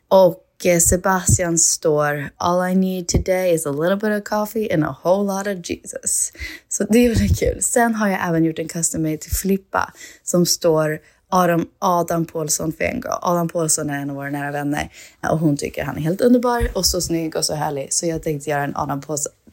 [0.09, 4.85] Och eh, Sebastian står All I need today is a little bit of coffee and
[4.85, 6.33] a whole lot of Jesus.
[6.68, 7.62] Så det är väldigt kul.
[7.62, 9.92] Sen har jag även gjort en custom made till Filippa
[10.23, 13.09] som står Adam, Adam Paulsson Fengo.
[13.23, 14.89] Adam Paulsson är en av våra nära vänner
[15.31, 17.93] och hon tycker han är helt underbar och så snygg och så härlig.
[17.93, 19.03] Så jag tänkte göra en Adam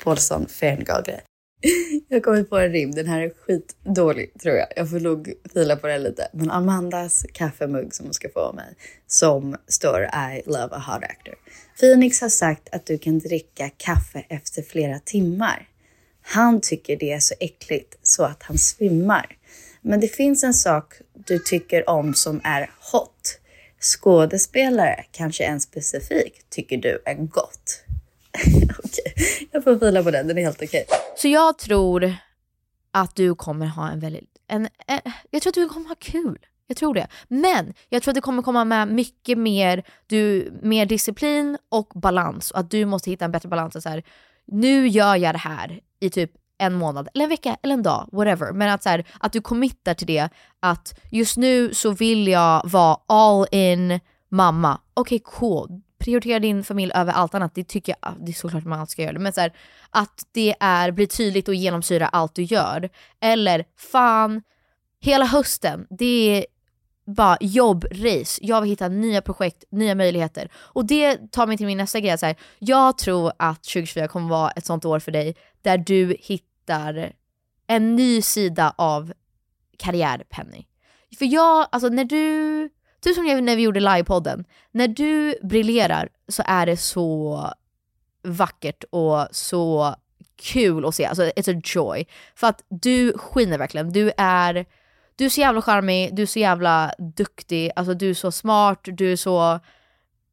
[0.04, 1.22] Paulsson Fengo-grej.
[2.08, 4.68] Jag kommer på en rim, den här är skitdålig tror jag.
[4.76, 6.28] Jag får nog fila på den lite.
[6.34, 8.76] Men Amandas kaffemugg som hon ska få av mig,
[9.08, 11.34] som står I love a hot actor.
[11.80, 15.68] Phoenix har sagt att du kan dricka kaffe efter flera timmar.
[16.22, 19.38] Han tycker det är så äckligt så att han svimmar.
[19.82, 23.38] Men det finns en sak du tycker om som är hot.
[23.80, 27.84] Skådespelare, kanske en specifik, tycker du är gott.
[28.46, 29.48] okej, okay.
[29.52, 30.86] jag får fila på den, den är helt okej.
[30.88, 31.00] Okay.
[31.17, 32.15] Så jag tror
[32.91, 36.39] att du kommer ha en väldigt, en, en, jag tror att du kommer ha kul.
[36.67, 37.08] Jag tror det.
[37.28, 42.52] Men jag tror att det kommer komma med mycket mer, du, mer disciplin och balans
[42.52, 43.84] och att du måste hitta en bättre balans.
[43.84, 44.04] Så här,
[44.46, 48.10] nu gör jag det här i typ en månad, eller en vecka, eller en dag,
[48.12, 48.52] whatever.
[48.52, 52.69] Men att, så här, att du committar till det, att just nu så vill jag
[52.69, 54.80] vara all in mamma.
[54.93, 55.82] Okej, okay, cool.
[55.97, 59.02] Prioritera din familj över allt annat, det tycker jag, det är såklart man alltid ska
[59.02, 59.19] göra det.
[59.19, 59.54] Men så här,
[59.89, 62.89] att det är, blir tydligt och genomsyrar allt du gör.
[63.21, 64.41] Eller fan,
[65.02, 66.45] hela hösten, det är
[67.06, 68.39] bara jobb-race.
[68.41, 70.50] Jag vill hitta nya projekt, nya möjligheter.
[70.56, 72.17] Och det tar mig till min nästa grej.
[72.17, 76.17] Så här, jag tror att 2024 kommer vara ett sånt år för dig där du
[76.19, 77.13] hittar hittar
[77.67, 79.13] en ny sida av
[79.78, 80.65] karriärpenny.
[81.17, 82.69] För jag, alltså när du,
[83.02, 87.54] typ som när vi gjorde livepodden, när du briljerar så är det så
[88.24, 89.95] vackert och så
[90.36, 92.06] kul att se, alltså it's a joy.
[92.36, 94.65] För att du skiner verkligen, du är,
[95.15, 98.80] du är så jävla charmig, du är så jävla duktig, alltså du är så smart,
[98.84, 99.60] du är så,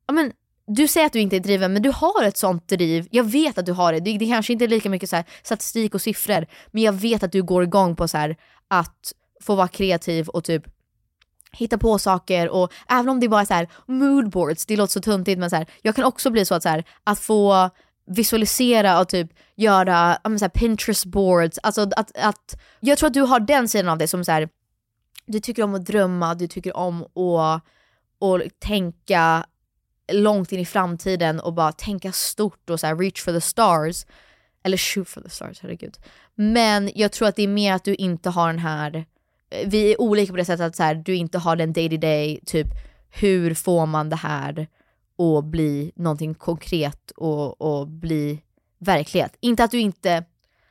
[0.07, 0.33] ja men
[0.69, 3.59] du säger att du inte är driven men du har ett sånt driv, jag vet
[3.59, 4.01] att du har det.
[4.01, 7.23] Det, det kanske inte är lika mycket så här, statistik och siffror men jag vet
[7.23, 8.37] att du går igång på så här,
[8.69, 10.63] att få vara kreativ och typ
[11.53, 15.01] hitta på saker och även om det bara är så här moodboards, det låter så
[15.01, 17.71] tuntigt men så här, jag kan också bli så att, så här, att få
[18.07, 23.21] visualisera och typ göra så här, Pinterest boards, alltså att, att jag tror att du
[23.21, 24.49] har den sidan av det som så här,
[25.27, 27.63] du tycker om att drömma, du tycker om att
[28.21, 29.45] och tänka
[30.13, 34.07] långt in i framtiden och bara tänka stort och så här, reach for the stars.
[34.63, 35.97] Eller shoot for the stars, herregud.
[36.35, 39.07] Men jag tror att det är mer att du inte har den här,
[39.51, 41.91] eh, vi är olika på det sättet att så här, du inte har den day
[41.91, 42.67] to day, typ
[43.11, 44.67] hur får man det här
[45.19, 48.43] att bli någonting konkret och, och bli
[48.79, 49.37] verklighet.
[49.41, 50.25] Inte att du inte,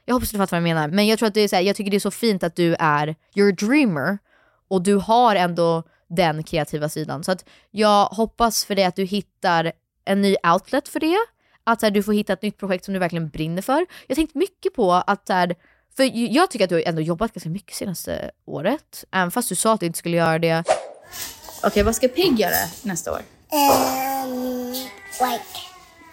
[0.06, 0.88] Jag hoppas du fattar vad jag menar.
[0.88, 2.56] Men jag tror att det är så här, jag tycker det är så fint att
[2.56, 4.17] du är, you're a dreamer
[4.67, 7.23] och du har ändå den kreativa sidan.
[7.23, 9.71] Så att jag hoppas för dig att du hittar
[10.05, 11.17] en ny outlet för det.
[11.63, 13.79] Att här, du får hitta ett nytt projekt som du verkligen brinner för.
[13.79, 15.55] Jag har tänkt mycket på att här,
[15.97, 19.05] för jag tycker att du har ändå jobbat ganska mycket senaste året.
[19.11, 20.59] Även fast du sa att du inte skulle göra det.
[20.59, 23.21] Okej, okay, vad ska Pig göra nästa år?
[23.51, 24.73] Um,
[25.19, 25.41] work.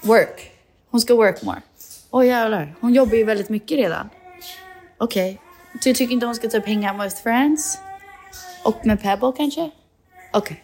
[0.03, 0.51] Work.
[0.91, 1.63] Hon ska work more.
[2.11, 4.11] Åh oh, jävlar, hon jobbar ju väldigt mycket redan.
[4.99, 5.33] Okej.
[5.33, 5.45] Okay.
[5.85, 7.79] Du tycker inte hon ska typ hänga med friends?
[8.65, 9.71] Och med Pebble kanske?
[10.35, 10.63] Okej.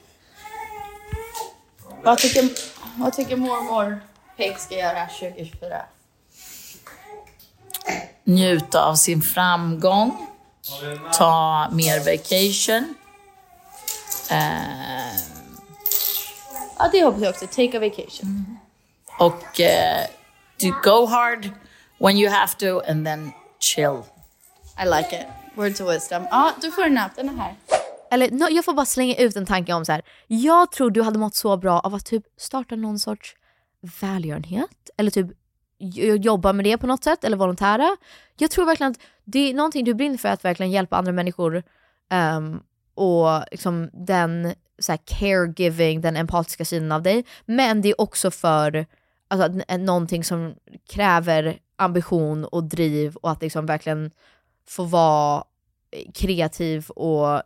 [1.83, 2.03] Okay.
[2.03, 2.49] Vad tycker,
[2.97, 4.01] vad tycker mormor
[4.37, 5.83] Peg ska göra 2024?
[8.25, 10.27] Njuta av sin framgång.
[11.13, 12.95] Ta mer vacation.
[14.31, 15.17] Uh,
[16.79, 17.47] ja, det hoppas jag också.
[17.47, 18.23] Take a vacation.
[18.23, 18.59] Mm.
[19.19, 20.07] Och uh,
[20.61, 21.51] do go hard
[21.99, 24.03] when you have to and then chill.
[24.79, 25.27] I like it.
[25.55, 26.27] Words of wisdom.
[26.31, 27.17] Ja, du får en napp.
[27.17, 27.55] Den är här.
[28.11, 30.03] Eller no, jag får bara slänga ut en tanke om så här.
[30.27, 33.37] Jag tror du hade mått så bra av att typ starta någon sorts
[34.01, 34.91] välgörenhet.
[34.97, 35.27] Eller typ
[36.21, 37.25] jobba med det på något sätt.
[37.25, 37.97] Eller volontära.
[38.39, 41.63] Jag tror verkligen att det är någonting du brinner för att verkligen hjälpa andra människor.
[42.37, 42.63] Um,
[42.95, 47.25] och liksom den så här, caregiving, den empatiska sidan av dig.
[47.47, 48.87] Men det är också för
[49.29, 50.55] alltså, någonting som
[50.89, 54.11] kräver ambition och driv och att liksom verkligen
[54.69, 55.45] få vara
[55.91, 57.43] eh, kreativ och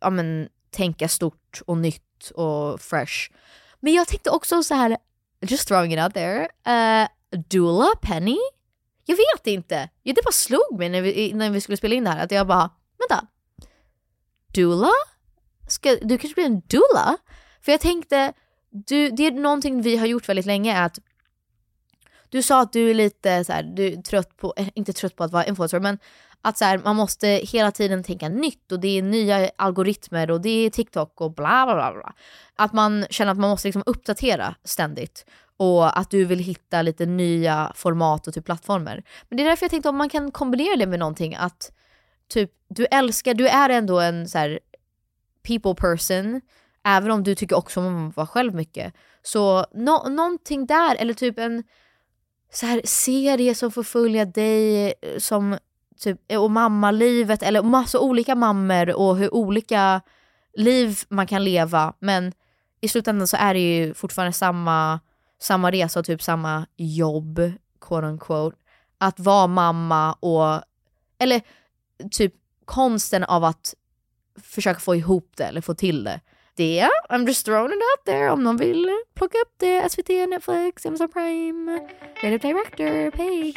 [0.00, 3.30] ja, men, tänka stort och nytt och fresh.
[3.80, 4.96] Men jag tänkte också så här,
[5.40, 8.38] just throwing it out there, eh, uh, Dula Penny?
[9.04, 9.88] Jag vet inte.
[10.02, 12.46] Det bara slog mig när vi, när vi skulle spela in det här att jag
[12.46, 13.26] bara, vänta.
[14.54, 14.90] Dula?
[15.68, 17.16] Ska, du kanske blir en dula?
[17.60, 18.32] För jag tänkte,
[18.70, 20.98] du, det är någonting vi har gjort väldigt länge att
[22.28, 25.16] du sa att du är lite så här, du är trött på, eh, inte trött
[25.16, 25.98] på att vara influencer men
[26.48, 30.40] att så här, man måste hela tiden tänka nytt och det är nya algoritmer och
[30.40, 31.92] det är TikTok och bla bla bla.
[31.92, 32.14] bla.
[32.56, 37.06] Att man känner att man måste liksom uppdatera ständigt och att du vill hitta lite
[37.06, 39.02] nya format och typ plattformar.
[39.28, 41.72] Men det är därför jag tänkte om man kan kombinera det med någonting att
[42.28, 44.60] typ du älskar, du är ändå en så här,
[45.42, 46.40] people person
[46.84, 48.94] även om du tycker också om att vara själv mycket.
[49.22, 51.64] Så no, någonting där eller typ en
[52.52, 55.58] så här, serie som får följa dig eh, som
[56.00, 60.00] typ, och mammalivet eller massa olika mammor och hur olika
[60.56, 62.32] liv man kan leva men
[62.80, 65.00] i slutändan så är det ju fortfarande samma,
[65.40, 67.40] samma resa och typ samma jobb,
[67.80, 68.56] quote unquote.
[68.98, 70.62] Att vara mamma och,
[71.18, 71.40] eller
[72.10, 72.34] typ
[72.64, 73.74] konsten av att
[74.42, 76.20] försöka få ihop det eller få till det.
[76.56, 80.86] Det, I'm just throwing it out there om någon vill plocka upp det, SVT, Netflix,
[80.86, 81.88] Amazon Prime,
[82.20, 83.56] Creative Director, Peg.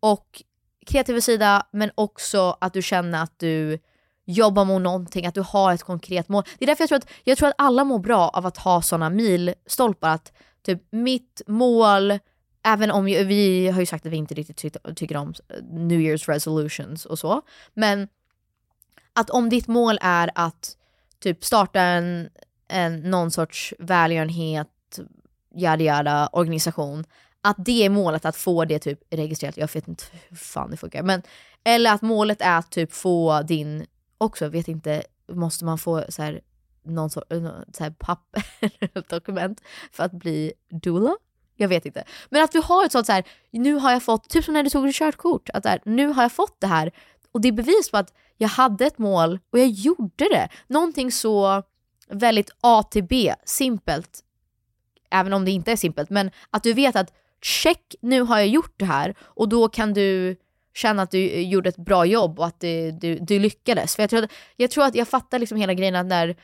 [0.00, 0.42] och
[0.86, 3.78] kreativa sida men också att du känner att du
[4.24, 6.44] jobbar mot någonting, att du har ett konkret mål.
[6.58, 8.82] Det är därför jag tror att, jag tror att alla mår bra av att ha
[8.82, 10.08] sådana milstolpar.
[10.08, 10.32] Att
[10.62, 12.18] typ mitt mål,
[12.62, 15.34] även om jag, vi har ju sagt att vi inte riktigt tycker, tycker om
[15.70, 17.42] New Year's resolutions och så,
[17.74, 18.08] men
[19.12, 20.76] att om ditt mål är att
[21.20, 22.28] typ starta en,
[22.68, 24.98] en någon sorts välgörenhet,
[25.54, 27.04] yada yada, organisation,
[27.42, 30.76] att det är målet att få det typ registrerat, jag vet inte hur fan det
[30.76, 31.22] funkar, men
[31.64, 33.86] eller att målet är att typ få din,
[34.18, 36.40] också vet inte, måste man få så här,
[36.82, 37.26] någon sorts
[37.72, 38.42] så här papper,
[39.08, 41.16] dokument för att bli doula?
[41.56, 42.04] Jag vet inte.
[42.28, 44.62] Men att du har ett sånt så här, nu har jag fått, typ som när
[44.62, 46.92] du tog ditt körkort, att här, nu har jag fått det här
[47.32, 50.48] och det är bevis på att jag hade ett mål och jag gjorde det.
[50.66, 51.62] Någonting så
[52.08, 54.20] väldigt A till B, simpelt,
[55.10, 58.48] även om det inte är simpelt, men att du vet att check, nu har jag
[58.48, 60.36] gjort det här och då kan du
[60.74, 63.96] känna att du eh, gjorde ett bra jobb och att du, du, du lyckades.
[63.96, 66.36] För jag tror, att, jag tror att jag fattar liksom hela grejen att när,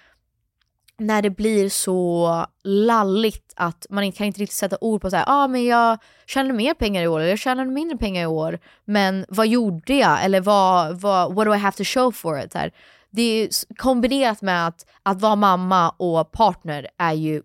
[0.99, 5.25] när det blir så lalligt att man kan inte riktigt sätta ord på så här,
[5.29, 8.59] ah, men jag tjänade mer pengar i år eller jag tjänade mindre pengar i år,
[8.85, 10.25] men vad gjorde jag?
[10.25, 12.55] Eller vad, vad, what do I have to show for it?
[12.55, 12.73] Här.
[13.11, 17.43] Det är kombinerat med att, att vara mamma och partner är ju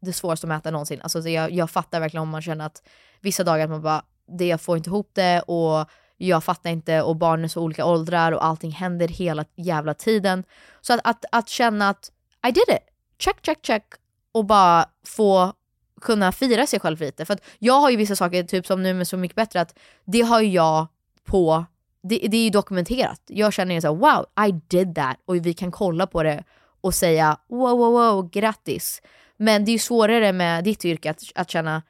[0.00, 1.00] det svåraste att mäta någonsin.
[1.02, 2.82] Alltså, jag, jag fattar verkligen om man känner att
[3.20, 4.02] vissa dagar att man bara,
[4.38, 7.84] det, jag får inte ihop det och jag fattar inte och barnen är så olika
[7.84, 10.44] åldrar och allting händer hela jävla tiden.
[10.80, 12.12] Så att, att, att känna att
[12.48, 12.78] I did it,
[13.18, 13.84] check, check, check
[14.32, 15.52] och bara få
[16.00, 17.24] kunna fira sig själv lite.
[17.24, 19.78] För att jag har ju vissa saker, typ som nu med Så mycket bättre, att
[20.04, 20.86] det har ju jag
[21.24, 21.64] på,
[22.02, 23.20] det, det är ju dokumenterat.
[23.26, 26.44] Jag känner ju såhär wow, I did that och vi kan kolla på det
[26.80, 29.02] och säga wow, wow, wow, grattis.
[29.42, 31.82] Men det är ju svårare med ditt yrke att, att känna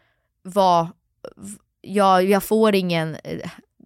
[0.42, 0.88] vad,
[1.80, 3.16] jag, jag får ingen,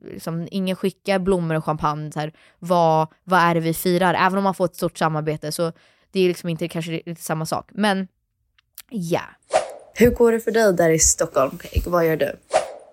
[0.04, 4.14] liksom, ingen skickar blommor och champagne, så här, vad, vad är det vi firar?
[4.14, 5.72] Även om man får ett stort samarbete så
[6.10, 7.70] det är liksom inte kanske riktigt samma sak.
[7.72, 8.08] Men
[8.90, 9.00] ja.
[9.00, 9.28] Yeah.
[9.94, 11.58] Hur går det för dig där i Stockholm?
[11.86, 12.36] Vad gör du?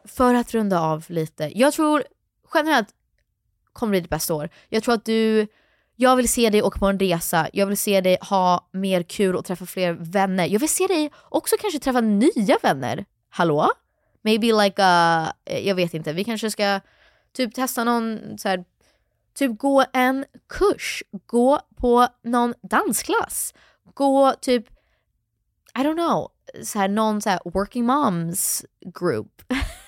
[0.06, 1.52] För att runda av lite.
[1.60, 2.04] Jag tror
[2.54, 2.90] generellt
[3.74, 4.50] kommer bli ditt bästa år.
[4.70, 5.48] Jag tror att du
[5.96, 9.36] jag vill se dig åka på en resa, jag vill se dig ha mer kul
[9.36, 10.46] och träffa fler vänner.
[10.46, 13.06] Jag vill se dig också kanske träffa nya vänner.
[13.30, 13.70] Hallå?
[14.22, 16.80] Maybe like a, eh, jag vet inte, vi kanske ska
[17.34, 18.66] typ testa någon så här,
[19.34, 23.54] typ gå en kurs, gå på någon dansklass,
[23.94, 24.70] gå typ,
[25.80, 26.32] I don't know,
[26.64, 28.66] så här, någon så här working moms
[29.00, 29.42] group.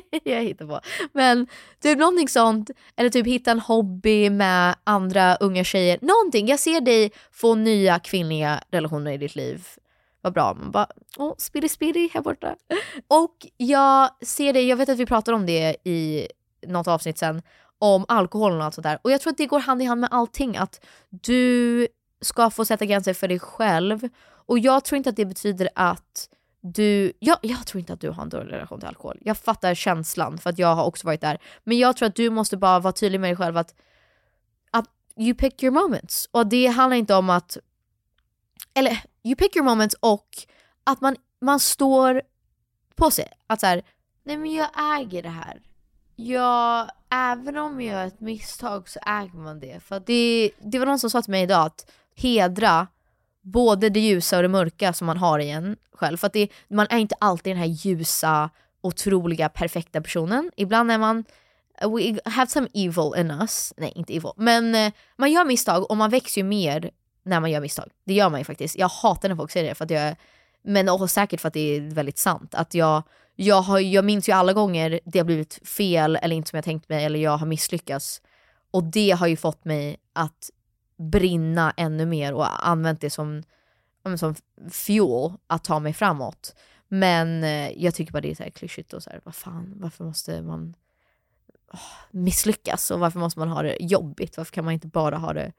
[0.24, 0.80] jag hittar på.
[1.12, 1.46] Men
[1.82, 5.98] typ någonting sånt, eller typ hitta en hobby med andra unga tjejer.
[6.02, 9.66] Någonting, jag ser dig få nya kvinnliga relationer i ditt liv.
[10.20, 10.86] Vad bra, man bara
[11.16, 12.56] åh, spiri spiri här borta.
[13.08, 16.28] Och jag ser dig, jag vet att vi pratade om det i
[16.66, 17.42] något avsnitt sen,
[17.78, 18.98] om alkohol och allt sånt där.
[19.02, 21.88] Och jag tror att det går hand i hand med allting, att du
[22.20, 24.08] ska få sätta gränser för dig själv.
[24.46, 26.28] Och jag tror inte att det betyder att
[26.74, 29.18] du, jag, jag tror inte att du har en dålig relation till alkohol.
[29.20, 31.38] Jag fattar känslan för att jag har också varit där.
[31.64, 33.74] Men jag tror att du måste bara vara tydlig med dig själv att,
[34.70, 36.28] att you pick your moments.
[36.30, 37.56] Och det handlar inte om att,
[38.74, 40.28] eller you pick your moments och
[40.84, 42.22] att man, man står
[42.94, 43.28] på sig.
[43.46, 43.82] Att såhär,
[44.24, 44.68] nej men jag
[45.00, 45.62] äger det här.
[46.16, 49.82] Ja, även om jag gör ett misstag så äger man det.
[49.82, 52.86] För det, det var någon som sa till mig idag att hedra
[53.52, 56.16] både det ljusa och det mörka som man har i en själv.
[56.16, 60.50] För att det, man är inte alltid den här ljusa, otroliga, perfekta personen.
[60.56, 61.24] Ibland är man
[61.82, 63.72] we have some evil in us.
[63.76, 64.30] Nej, inte evil.
[64.36, 66.90] Men eh, man gör misstag och man växer ju mer
[67.22, 67.90] när man gör misstag.
[68.04, 68.78] Det gör man ju faktiskt.
[68.78, 70.16] Jag hatar när folk säger det för att jag
[70.62, 72.54] men och säkert för att det är väldigt sant.
[72.54, 73.02] Att jag,
[73.36, 76.64] jag, har, jag minns ju alla gånger det har blivit fel eller inte som jag
[76.64, 78.22] tänkt mig eller jag har misslyckats.
[78.70, 80.50] Och det har ju fått mig att
[80.98, 83.42] brinna ännu mer och använt det som,
[84.16, 84.34] som
[84.70, 86.54] fuel att ta mig framåt.
[86.88, 89.72] Men eh, jag tycker bara det är så här klyschigt och så här, vad fan,
[89.76, 90.74] varför måste man
[91.68, 91.78] ah,
[92.10, 94.36] misslyckas och varför måste man ha det jobbigt?
[94.36, 95.52] Varför kan man inte bara ha det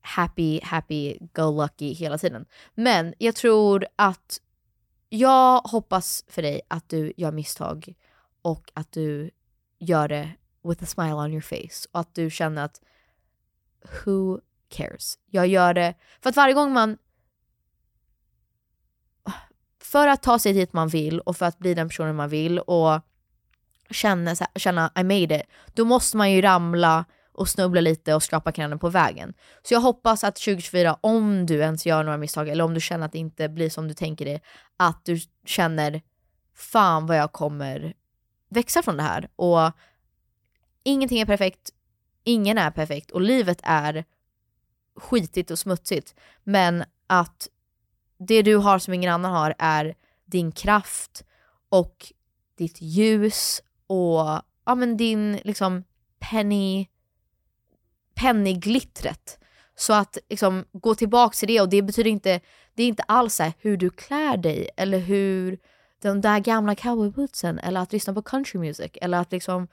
[0.00, 2.46] happy, happy, go lucky hela tiden?
[2.74, 4.40] Men jag tror att
[5.08, 7.94] jag hoppas för dig att du gör misstag
[8.42, 9.30] och att du
[9.78, 10.30] gör det
[10.62, 12.80] with a smile on your face och att du känner att
[14.04, 14.40] who
[14.70, 15.18] cares?
[15.30, 16.98] Jag gör det för att varje gång man
[19.82, 22.58] för att ta sig dit man vill och för att bli den personen man vill
[22.58, 23.00] och
[23.90, 25.42] känna, känna I made it,
[25.74, 29.34] då måste man ju ramla och snubbla lite och skrapa knäna på vägen.
[29.62, 33.06] Så jag hoppas att 2024, om du ens gör några misstag eller om du känner
[33.06, 34.42] att det inte blir som du tänker dig,
[34.76, 36.02] att du känner
[36.54, 37.94] fan vad jag kommer
[38.48, 39.28] växa från det här.
[39.36, 39.72] Och
[40.84, 41.70] ingenting är perfekt,
[42.24, 44.04] ingen är perfekt och livet är
[45.00, 46.14] skitigt och smutsigt.
[46.44, 47.48] Men att
[48.18, 49.94] det du har som ingen annan har är
[50.24, 51.24] din kraft
[51.68, 52.12] och
[52.58, 55.84] ditt ljus och ja, men din liksom
[56.18, 56.88] penny,
[58.14, 59.38] pennyglittret.
[59.74, 62.40] Så att liksom, gå tillbaka till det och det betyder inte,
[62.74, 65.58] det är inte alls här, hur du klär dig eller hur
[66.02, 69.68] de där gamla cowboybootsen eller att lyssna på country music eller att liksom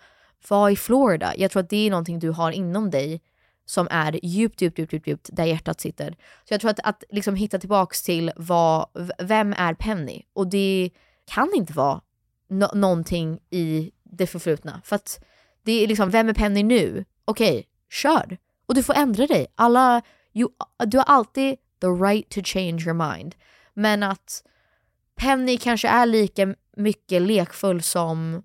[0.47, 1.34] vara i Florida.
[1.38, 3.21] Jag tror att det är någonting du har inom dig
[3.70, 6.11] som är djupt, djupt, djupt, djupt, djupt där hjärtat sitter.
[6.45, 8.88] Så jag tror att, att liksom hitta tillbaks till vad,
[9.20, 10.24] vem är Penny?
[10.34, 10.89] Och det
[11.26, 12.01] kan inte vara
[12.49, 14.82] no någonting i det förflutna.
[14.84, 15.24] För att
[15.63, 17.05] det är liksom, vem är Penny nu?
[17.26, 18.38] Okej, okay, kör!
[18.65, 19.47] Och du får ändra dig.
[19.55, 20.01] Alla,
[20.34, 20.49] you,
[20.86, 23.36] du har alltid the right to change your mind.
[23.74, 24.43] Men att
[25.15, 28.43] Penny kanske är lika mycket lekfull som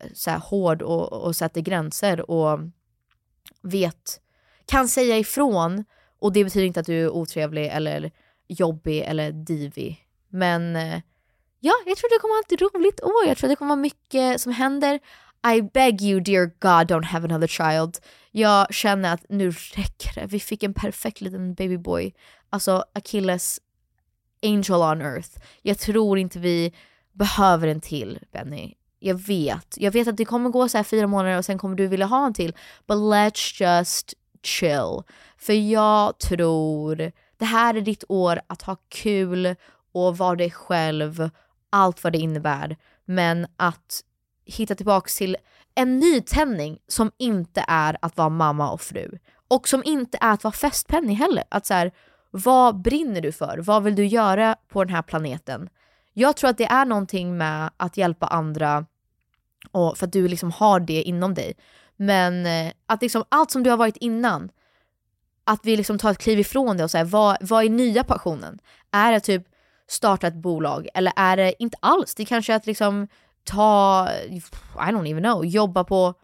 [0.00, 2.60] eh, så här, hård och, och sätter gränser och
[3.62, 4.20] vet,
[4.68, 5.84] kan säga ifrån
[6.18, 8.10] och det betyder inte att du är otrevlig eller
[8.48, 10.04] jobbig eller divig.
[10.28, 11.00] Men eh,
[11.60, 13.26] Ja, jag tror det kommer vara ett roligt år.
[13.26, 15.00] Jag tror det kommer vara mycket som händer.
[15.56, 17.98] I beg you dear God don't have another child.
[18.30, 20.26] Jag känner att nu räcker det.
[20.26, 22.14] Vi fick en perfekt liten babyboy.
[22.50, 23.60] Alltså Achilles
[24.42, 25.30] angel on earth.
[25.62, 26.72] Jag tror inte vi
[27.12, 28.74] behöver en till Benny.
[28.98, 29.74] Jag vet.
[29.76, 32.06] Jag vet att det kommer gå så här fyra månader och sen kommer du vilja
[32.06, 32.56] ha en till.
[32.86, 35.02] But let's just chill.
[35.38, 39.54] För jag tror det här är ditt år att ha kul
[39.92, 41.30] och vara dig själv
[41.70, 42.76] allt vad det innebär.
[43.04, 44.00] Men att
[44.44, 45.36] hitta tillbaka till
[45.74, 49.18] en nytändning som inte är att vara mamma och fru.
[49.48, 51.44] Och som inte är att vara festpenny heller.
[51.48, 51.92] Att så här,
[52.30, 53.58] vad brinner du för?
[53.58, 55.68] Vad vill du göra på den här planeten?
[56.12, 58.86] Jag tror att det är någonting med att hjälpa andra
[59.70, 61.54] och för att du liksom har det inom dig.
[61.98, 64.50] Men eh, att liksom allt som du har varit innan,
[65.44, 68.58] att vi liksom tar ett kliv ifrån det och säger vad, vad är nya passionen?
[68.90, 69.46] Är det typ
[69.88, 70.88] starta ett bolag?
[70.94, 72.14] Eller är det inte alls?
[72.14, 73.08] Det kanske är att liksom
[73.44, 74.40] ta, I
[74.76, 76.14] don't even know, jobba på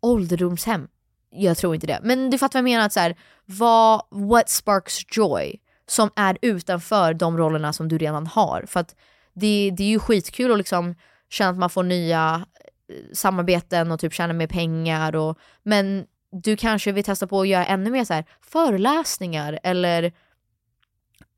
[0.00, 0.88] ålderdomshem.
[1.30, 2.00] Jag tror inte det.
[2.02, 5.60] Men du fattar vad jag menar, att så här, vad, what sparks joy?
[5.88, 8.64] Som är utanför de rollerna som du redan har.
[8.66, 8.96] För att
[9.34, 10.94] det, det är ju skitkul att liksom
[11.30, 12.46] känna att man får nya
[13.12, 15.16] samarbeten och typ tjäna mer pengar.
[15.16, 20.12] Och, men du kanske vill testa på att göra ännu mer så här, föreläsningar eller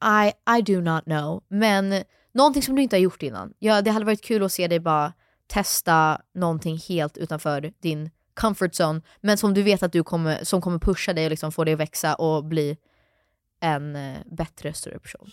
[0.04, 1.42] i, I do not know.
[1.48, 3.54] Men någonting som du inte har gjort innan.
[3.58, 5.12] Ja, det hade varit kul att se dig bara
[5.46, 10.60] testa någonting helt utanför din comfort zone, men som du vet att du kommer, som
[10.60, 12.76] kommer pusha dig och liksom få dig att växa och bli
[13.60, 15.30] en eh, bättre, större person.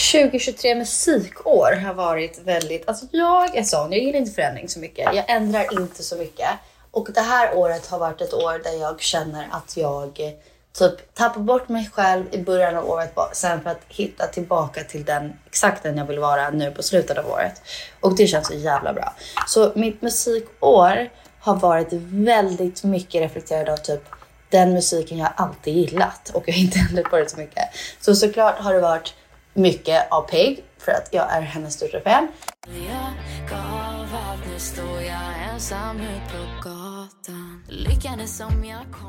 [0.00, 5.14] 2023 musikår har varit väldigt, alltså jag är sån, jag gillar inte förändring så mycket.
[5.14, 6.48] Jag ändrar inte så mycket.
[6.90, 10.30] Och det här året har varit ett år där jag känner att jag eh,
[10.72, 15.04] typ tappar bort mig själv i början av året sen för att hitta tillbaka till
[15.04, 17.62] den exakt den jag vill vara nu på slutet av året.
[18.00, 19.14] Och det känns så jävla bra.
[19.46, 24.02] Så mitt musikår har varit väldigt mycket reflekterat av typ
[24.48, 27.64] den musiken jag alltid gillat och jag har inte ändrat på det så mycket.
[28.00, 29.14] Så såklart har det varit
[29.54, 32.28] mycket av Peg för att jag är hennes största fan.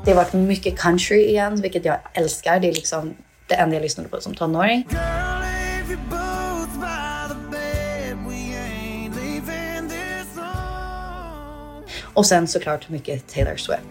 [0.04, 2.60] Det har varit mycket country igen, vilket jag älskar.
[2.60, 3.14] Det är liksom
[3.46, 4.86] det enda jag lyssnade på som tonåring.
[12.14, 13.82] Och sen såklart mycket Taylor Swift.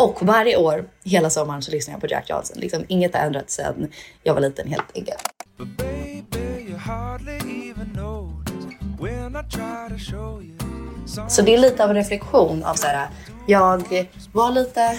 [0.00, 2.56] Och varje år, hela sommaren, så lyssnar jag på Jack Johnson.
[2.60, 3.88] Liksom, inget har ändrats sedan
[4.22, 5.22] jag var liten helt enkelt.
[11.28, 13.08] Så det är lite av en reflektion av så här,
[13.46, 14.98] jag var lite,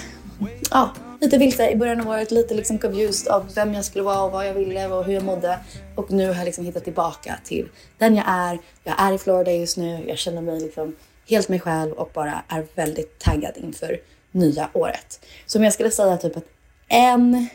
[0.71, 0.89] ja,
[1.21, 4.31] lite vilse i början av året, lite liksom confused av vem jag skulle vara och
[4.31, 5.59] vad jag ville och hur jag mådde.
[5.95, 8.59] Och nu har jag liksom hittat tillbaka till den jag är.
[8.83, 10.95] Jag är i Florida just nu, jag känner mig liksom
[11.29, 13.99] helt mig själv och bara är väldigt taggad inför
[14.31, 15.25] nya året.
[15.45, 16.45] Så om jag skulle säga typ att
[16.87, 17.47] en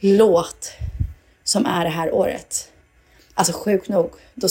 [0.00, 0.72] låt
[1.44, 2.68] som är det här året,
[3.34, 4.48] alltså sjukt nog, då,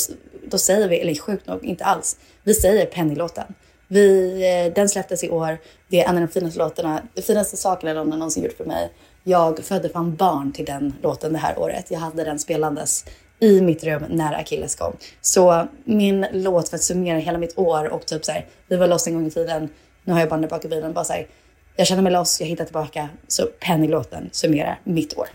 [0.47, 3.54] då säger vi, eller sjukt nog, inte alls, vi säger Penny-låten.
[3.88, 5.58] Vi, eh, den släpptes i år.
[5.88, 8.91] Det är en av de finaste låtarna, de finaste sakerna någon någonsin gjort för mig.
[9.24, 11.91] Jag födde fan barn till den låten det här året.
[11.91, 13.06] Jag hade den spelandes
[13.39, 14.93] i mitt rum när Achilles kom.
[15.22, 18.88] Så min låt för att summera hela mitt år och typ så här, vi var
[18.88, 19.70] loss en gång i tiden.
[20.04, 20.93] Nu har jag bandet bak i bilen.
[20.93, 21.28] Bara här,
[21.76, 23.10] jag känner mig loss, jag hittar tillbaka.
[23.28, 25.28] Så Penny-låten summerar mitt år.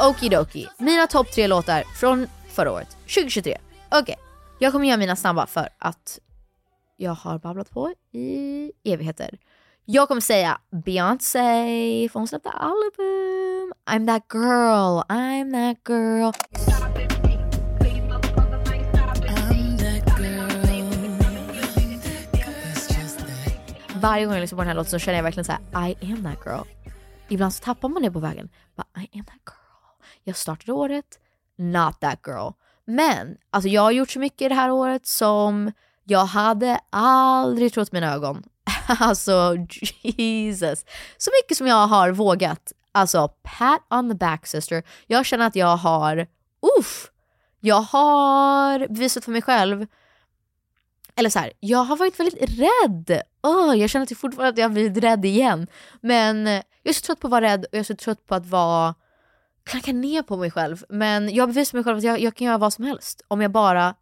[0.00, 0.68] Okidoki.
[0.78, 3.58] Mina topp tre låtar från förra året, 2023.
[3.88, 4.14] Okej, okay.
[4.58, 6.18] jag kommer göra mina snabba för att
[7.00, 9.38] jag har babblat på i evigheter.
[9.84, 13.72] Jag kommer säga Beyoncé, för hon släppte album.
[13.86, 16.32] I'm that girl, I'm that girl.
[24.00, 26.12] Varje gång jag lyssnar på den här låten så känner jag verkligen så här, I
[26.12, 26.92] am that girl.
[27.28, 28.48] Ibland så tappar man det på vägen.
[28.76, 30.04] But I am that girl.
[30.24, 31.18] Jag startade året,
[31.56, 32.50] not that girl.
[32.84, 35.72] Men alltså jag har gjort så mycket det här året som
[36.10, 38.42] jag hade aldrig trott mina ögon.
[39.00, 39.56] alltså
[40.02, 40.84] Jesus.
[41.16, 42.72] Så mycket som jag har vågat.
[42.92, 44.82] Alltså pat on the back sister.
[45.06, 46.26] Jag känner att jag har,
[46.78, 47.10] uff,
[47.60, 49.86] jag har bevisat för mig själv
[51.16, 53.22] eller så här, jag har varit väldigt rädd.
[53.42, 55.66] Oh, jag känner att jag fortfarande att jag har blivit rädd igen.
[56.00, 58.34] Men jag är så trött på att vara rädd och jag är så trött på
[58.34, 58.94] att vara
[59.64, 60.84] klanka ner på mig själv.
[60.88, 63.50] Men jag bevisar mig själv att jag, jag kan göra vad som helst om jag
[63.50, 63.94] bara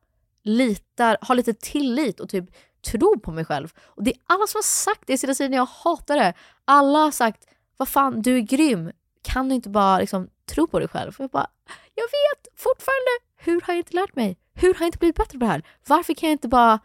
[0.46, 2.44] litar, har lite tillit och typ
[2.90, 3.72] tror på mig själv.
[3.84, 6.34] Och det är alla som har sagt det i sina sidor, jag hatar det.
[6.64, 8.90] Alla har sagt, vad fan du är grym,
[9.22, 11.14] kan du inte bara liksom tro på dig själv?
[11.18, 11.46] jag bara,
[11.94, 14.38] jag vet fortfarande, hur har jag inte lärt mig?
[14.54, 15.62] Hur har jag inte blivit bättre på det här?
[15.86, 16.78] Varför kan jag inte bara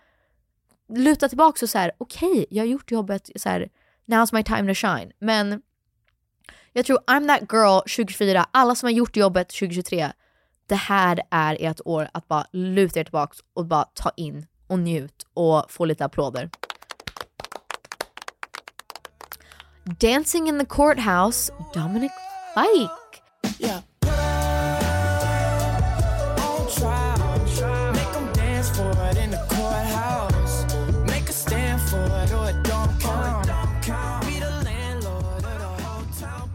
[0.90, 3.70] luta tillbaka och så här, okej, okay, jag har gjort jobbet, så här,
[4.06, 5.12] now's my time to shine.
[5.20, 5.62] Men
[6.74, 10.12] jag tror I'm that girl 2024, alla som har gjort jobbet 2023,
[10.72, 14.80] det här är ert år att bara luta er tillbaka och bara ta in och
[14.80, 16.50] njut och få lite applåder.
[19.84, 22.12] Dancing in the courthouse, Dominic
[22.54, 22.92] Fike.
[23.60, 23.82] Yeah.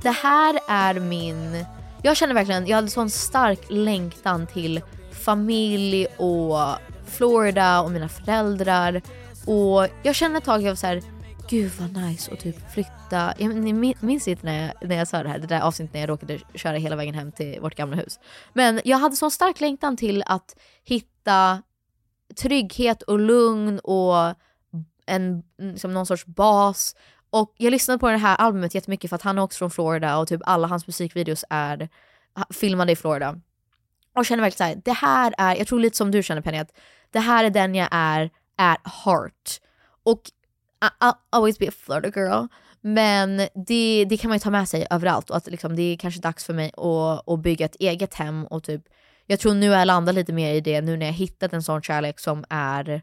[0.03, 1.65] Det här är min
[2.03, 4.81] jag känner verkligen, jag hade sån stark längtan till
[5.13, 6.59] familj och
[7.07, 9.03] Florida och mina föräldrar.
[9.47, 11.03] Och jag kände ett tag, jag var såhär,
[11.49, 13.35] gud vad nice att typ flytta.
[13.39, 13.55] Jag
[14.03, 16.39] minns inte när jag, när jag sa det här, det där avsnittet när jag råkade
[16.55, 18.21] köra hela vägen hem till vårt gamla hus.
[18.53, 21.63] Men jag hade sån stark längtan till att hitta
[22.37, 24.35] trygghet och lugn och
[25.07, 26.97] en, liksom någon sorts bas
[27.41, 30.19] och jag lyssnade på det här albumet jättemycket för att han är också från Florida
[30.19, 31.89] och typ alla hans musikvideos är
[32.51, 33.41] filmade i Florida.
[34.15, 36.73] Och känner verkligen såhär, det här är, jag tror lite som du känner Penny, att
[37.11, 39.61] det här är den jag är at heart.
[40.05, 40.23] Och
[41.01, 42.47] I'll always be a Florida girl.
[42.81, 45.97] Men det, det kan man ju ta med sig överallt och att liksom, det är
[45.97, 48.83] kanske dags för mig att, att bygga ett eget hem och typ
[49.27, 51.63] jag tror nu har jag landat lite mer i det nu när jag hittat en
[51.63, 53.03] sån kärlek som är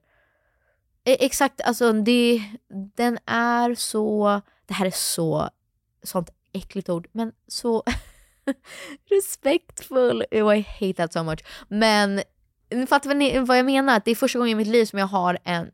[1.06, 2.44] E, exakt, alltså det,
[2.96, 5.50] den är så, det här är så,
[6.04, 7.84] sånt äckligt ord, men så
[9.10, 10.24] Respektfull.
[10.32, 11.40] Oh, I hate that so much.
[11.68, 12.22] Men
[12.70, 14.02] ni fattar vad, ni, vad jag menar?
[14.06, 15.72] Det är första gången i mitt liv som jag har en...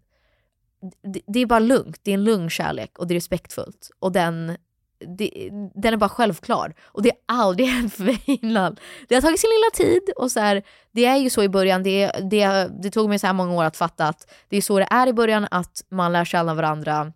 [1.13, 1.99] Det, det är bara lugnt.
[2.03, 3.91] Det är en lugn kärlek och det är respektfullt.
[3.99, 4.57] Och den,
[4.99, 6.73] det, den är bara självklar.
[6.81, 8.77] Och det är aldrig hänt för mig innan.
[9.07, 11.83] Det har tagit sin lilla tid och så här, det är ju så i början.
[11.83, 14.79] Det, det, det tog mig så här många år att fatta att det är så
[14.79, 17.13] det är i början, att man lär känna varandra.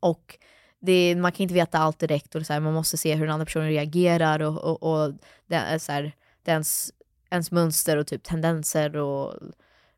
[0.00, 0.38] Och
[0.80, 3.34] det, man kan inte veta allt direkt och så här, man måste se hur den
[3.34, 5.12] andra personen reagerar och, och, och
[5.46, 6.92] det, så här, dens,
[7.30, 9.34] ens mönster och typ tendenser och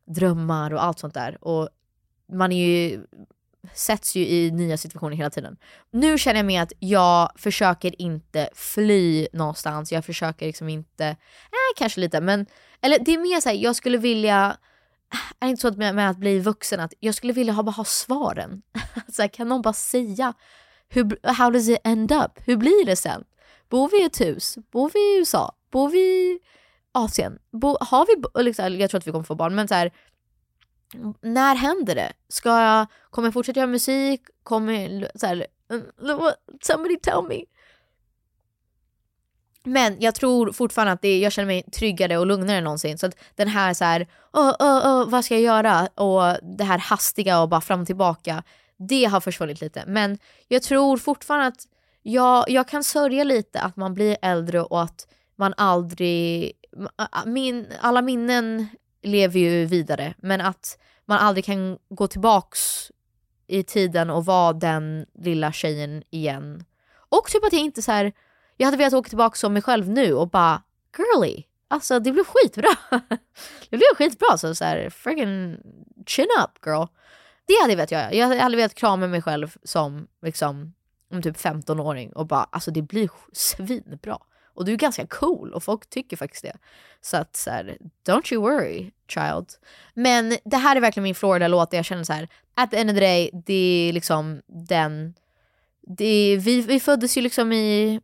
[0.05, 1.37] drömmar och allt sånt där.
[1.43, 1.69] Och
[2.33, 3.01] man är ju,
[3.73, 5.57] sätts ju i nya situationer hela tiden.
[5.91, 11.15] Nu känner jag mig att jag försöker inte fly någonstans, jag försöker liksom inte, eh,
[11.77, 12.45] kanske lite men,
[12.81, 14.57] eller det är mer såhär, jag skulle vilja
[15.39, 17.71] är det inte så med, med att bli vuxen att jag skulle vilja ha, bara
[17.71, 18.61] ha svaren.
[19.13, 20.33] så här, kan någon bara säga
[20.89, 22.31] hur, how does it end up?
[22.45, 23.23] Hur blir det sen?
[23.69, 24.57] Bor vi i ett hus?
[24.71, 25.55] Bor vi i USA?
[25.71, 26.39] Bor vi i
[26.91, 27.39] Asien?
[27.51, 29.91] Bo, har vi, liksom, jag tror att vi kommer få barn, men så här,
[31.21, 32.13] när händer det?
[32.27, 34.21] Ska jag, kommer jag fortsätta göra musik?
[34.43, 36.31] Kommer, så här, mm,
[36.61, 37.43] somebody tell me.
[39.63, 42.97] Men jag tror fortfarande att det, jag känner mig tryggare och lugnare än någonsin.
[42.97, 45.87] Så att den här så här, oh, oh, oh, vad ska jag göra?
[45.87, 48.43] Och det här hastiga och bara fram och tillbaka
[48.77, 49.83] det har försvunnit lite.
[49.87, 50.17] Men
[50.47, 51.67] jag tror fortfarande att
[52.03, 56.51] jag, jag kan sörja lite att man blir äldre och att man aldrig...
[57.25, 58.67] Min, alla minnen
[59.03, 62.91] lever ju vidare, men att man aldrig kan gå tillbaks
[63.47, 66.65] i tiden och vara den lilla tjejen igen.
[67.09, 68.13] Och typ att jag inte så här,
[68.57, 70.63] jag hade velat åka tillbaka som mig själv nu och bara
[70.97, 72.69] girly, alltså det blev skitbra.
[73.69, 75.61] det blev skitbra så, så här, friggin
[76.05, 76.85] chin up girl.
[77.45, 78.13] Det hade jag velat göra.
[78.13, 80.73] Jag hade velat krama mig själv som liksom,
[81.11, 84.17] om typ 15-åring och bara alltså det blir svinbra.
[84.57, 86.57] Och du är ganska cool och folk tycker faktiskt det.
[87.01, 87.77] Så att så här,
[88.07, 89.45] don't you worry child.
[89.93, 92.89] Men det här är verkligen min Florida-låt där jag känner så här, at the end
[92.89, 95.13] of the day, det är liksom den,
[95.81, 98.01] det, vi, vi föddes ju liksom i,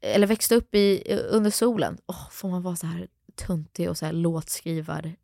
[0.00, 1.98] eller växte upp i, under solen.
[2.06, 3.08] Oh, får man vara så här
[3.46, 5.16] tuntig och så här låtskrivar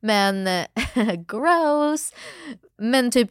[0.00, 0.48] men
[1.28, 2.12] gross.
[2.76, 3.30] Men typ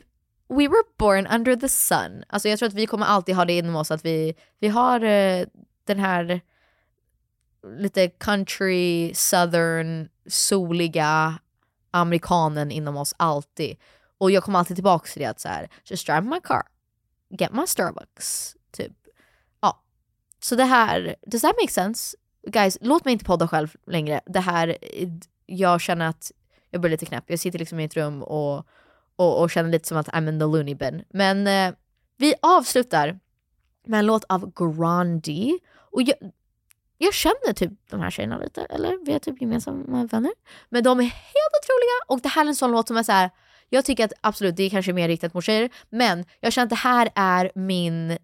[0.49, 2.23] we were born under the sun.
[2.27, 5.03] Alltså jag tror att vi kommer alltid ha det inom oss att vi, vi har
[5.03, 5.45] uh,
[5.85, 6.41] den här
[7.77, 11.39] lite country, southern, soliga
[11.91, 13.77] amerikanen inom oss alltid.
[14.17, 16.63] Och jag kommer alltid tillbaka till det att så här, just drive my car,
[17.29, 18.93] get my Starbucks, typ.
[19.61, 19.83] Ja.
[20.39, 22.17] Så det här, does that make sense?
[22.47, 24.21] Guys, låt mig inte podda själv längre.
[24.25, 25.09] Det här eh,
[25.45, 26.31] jag känner att
[26.69, 27.23] jag blir lite knäpp.
[27.27, 28.67] Jag sitter liksom i ett rum och,
[29.17, 31.03] och, och känner lite som att I'm in the loony bin.
[31.09, 31.73] Men eh,
[32.17, 33.19] vi avslutar
[33.85, 35.59] med en låt av Grandi.
[35.91, 36.15] Och jag,
[36.97, 40.31] jag känner typ de här tjejerna lite, eller vi är typ gemensamma vänner.
[40.69, 43.11] Men de är helt otroliga och det här är en sån låt som är så
[43.11, 43.29] här,
[43.69, 46.69] jag tycker att absolut det är kanske mer riktat mot tjejer, men jag känner att
[46.69, 48.17] det här är min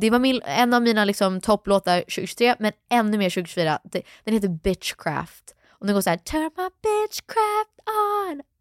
[0.00, 3.78] det var min, en av mina liksom topplåtar 2023, men ännu mer 2024.
[4.24, 5.54] Den heter Bitchcraft.
[5.68, 8.03] Och den går så här Turn my bitchcraft on,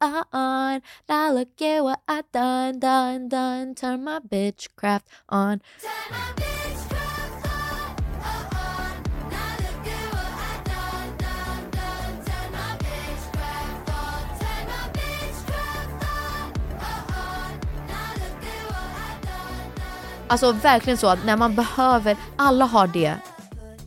[0.02, 3.76] on Now look at what I done, done, done.
[3.76, 5.62] Turn my bitchcraft on.
[5.82, 8.94] Turn my bitchcraft on, on.
[9.30, 12.16] Now look at what I done, done, done.
[12.28, 14.22] Turn my bitchcraft on.
[14.40, 16.48] Turn my bitchcraft on,
[16.84, 17.52] on.
[17.88, 20.28] Now look at what I done, done.
[20.28, 23.16] Alltså verkligen så att när man behöver, alla har det.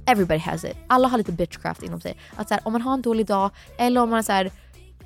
[0.09, 0.77] Everybody has it.
[0.87, 2.17] Alla har lite bitchcraft inom sig.
[2.37, 4.51] Att så här, om man har en dålig dag eller om man så här,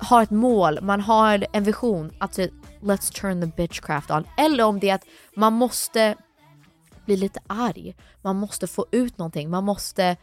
[0.01, 2.41] har ett mål, man har en vision att så,
[2.81, 4.27] let's turn the bitchcraft on.
[4.37, 6.15] Eller om det är att man måste
[7.05, 10.17] bli lite arg, man måste få ut någonting, man måste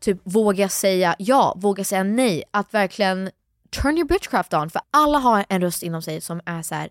[0.00, 2.44] typ våga säga ja, våga säga nej.
[2.50, 3.30] Att verkligen
[3.70, 4.70] turn your bitchcraft on.
[4.70, 6.90] För alla har en röst inom sig som är så här,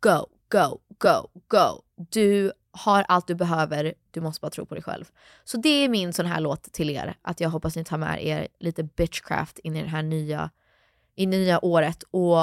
[0.00, 1.82] go, go, go, go.
[2.10, 5.04] Du har allt du behöver, du måste bara tro på dig själv.
[5.44, 8.26] Så det är min sån här låt till er, att jag hoppas ni tar med
[8.26, 10.50] er lite bitchcraft in i den här nya,
[11.16, 12.36] i nya året och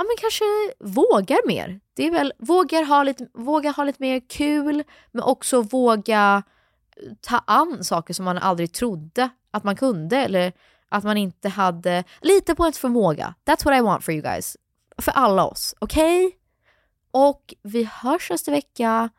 [0.00, 0.44] ja, men kanske
[0.80, 1.80] vågar mer.
[1.94, 6.42] Det är väl, vågar ha, lite, vågar ha lite mer kul, men också våga
[6.96, 10.52] eh, ta an saker som man aldrig trodde att man kunde eller
[10.88, 12.04] att man inte hade.
[12.20, 13.34] Lita på ens förmåga.
[13.44, 14.56] That's what I want for you guys.
[14.98, 16.26] För alla oss, okej?
[16.26, 16.38] Okay?
[17.10, 19.10] Och vi hörs nästa vecka.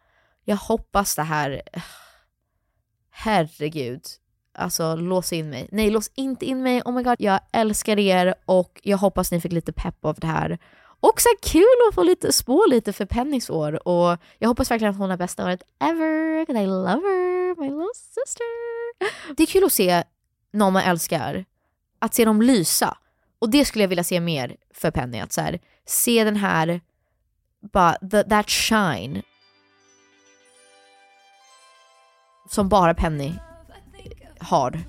[0.44, 1.62] Jag hoppas det här...
[1.74, 1.82] Eh,
[3.10, 4.02] herregud.
[4.54, 5.68] Alltså lås in mig.
[5.72, 6.82] Nej, lås inte in mig.
[6.86, 10.28] Oh my god, jag älskar er och jag hoppas ni fick lite pepp av det
[10.28, 10.60] här.
[11.00, 14.92] Och så kul att få lite spå lite för Pennys år och jag hoppas verkligen
[14.92, 17.56] att hon har bästa året ever, I love her.
[17.60, 18.46] my little sister.
[19.36, 20.04] Det är kul att se
[20.52, 21.46] någon man älskar,
[22.00, 22.98] att se dem lysa.
[23.40, 26.82] Och det skulle jag vilja se mer för Penny, att så här, se den här,
[27.60, 29.22] bara, the, that shine.
[32.50, 33.34] Som bara Penny
[34.42, 34.80] har.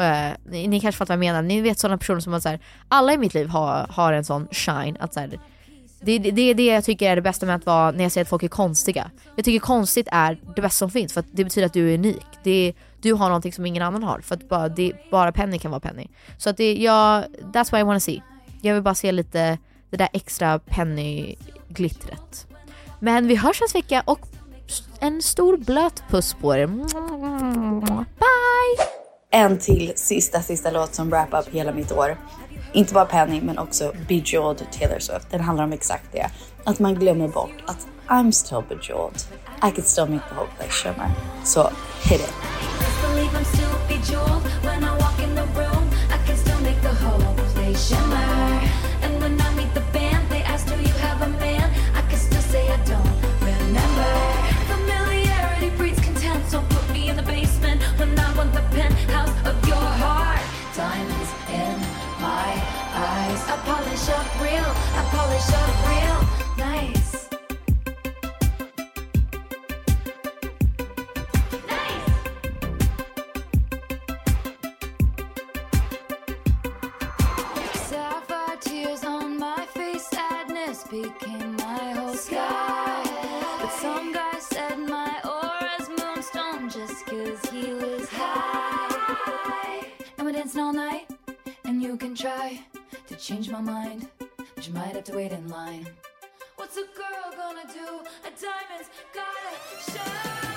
[0.00, 2.40] Uh, eh, ni, ni, kanske fattar vad jag menar, ni vet sådana personer som har
[2.40, 5.40] så här, alla i mitt liv har, har en sån shine, att så här,
[6.00, 8.12] det, det, det är det jag tycker är det bästa med att vara, när jag
[8.12, 9.10] säger att folk är konstiga.
[9.36, 11.94] Jag tycker konstigt är det bästa som finns för att det betyder att du är
[11.94, 12.26] unik.
[12.42, 15.70] Det, du har någonting som ingen annan har för att bara, det, bara Penny kan
[15.70, 16.06] vara Penny.
[16.38, 18.22] Så att det, jag, that's what I wanna see.
[18.62, 19.58] Jag vill bara se lite
[19.90, 22.46] det där extra Penny-glittret.
[23.00, 24.20] Men vi hörs nästa vecka och
[25.00, 26.66] en stor blöt puss på er.
[28.18, 28.86] Bye!
[29.30, 32.16] En till sista, sista låt som wrap up hela mitt år.
[32.72, 35.30] Inte bara Penny men också Bejeweled Taylor Swift.
[35.30, 36.30] Den handlar om exakt det.
[36.64, 39.22] Att man glömmer bort att I'm still bejeweled.
[39.62, 41.10] I can still make the whole place shimmer.
[41.44, 41.70] Så
[42.02, 42.32] hit it.
[64.08, 65.02] Polish up real, I
[65.88, 66.20] real
[66.56, 67.28] nice.
[77.74, 83.02] Sapphire tears on my face, sadness became my whole sky.
[83.60, 89.86] But some guy said my aura's moonstone just cause he was high.
[90.16, 91.10] And we're dancing all night,
[91.64, 92.60] and you can try
[93.18, 94.06] change my mind,
[94.54, 95.86] but you might have to wait in line.
[96.56, 98.06] What's a girl gonna do?
[98.24, 99.56] A diamond's gotta
[99.90, 100.48] shine.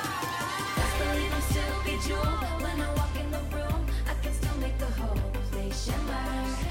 [0.76, 3.88] Best believe I'm still bejeweled when I walk in the room.
[4.08, 6.71] I can still make the whole place shimmer.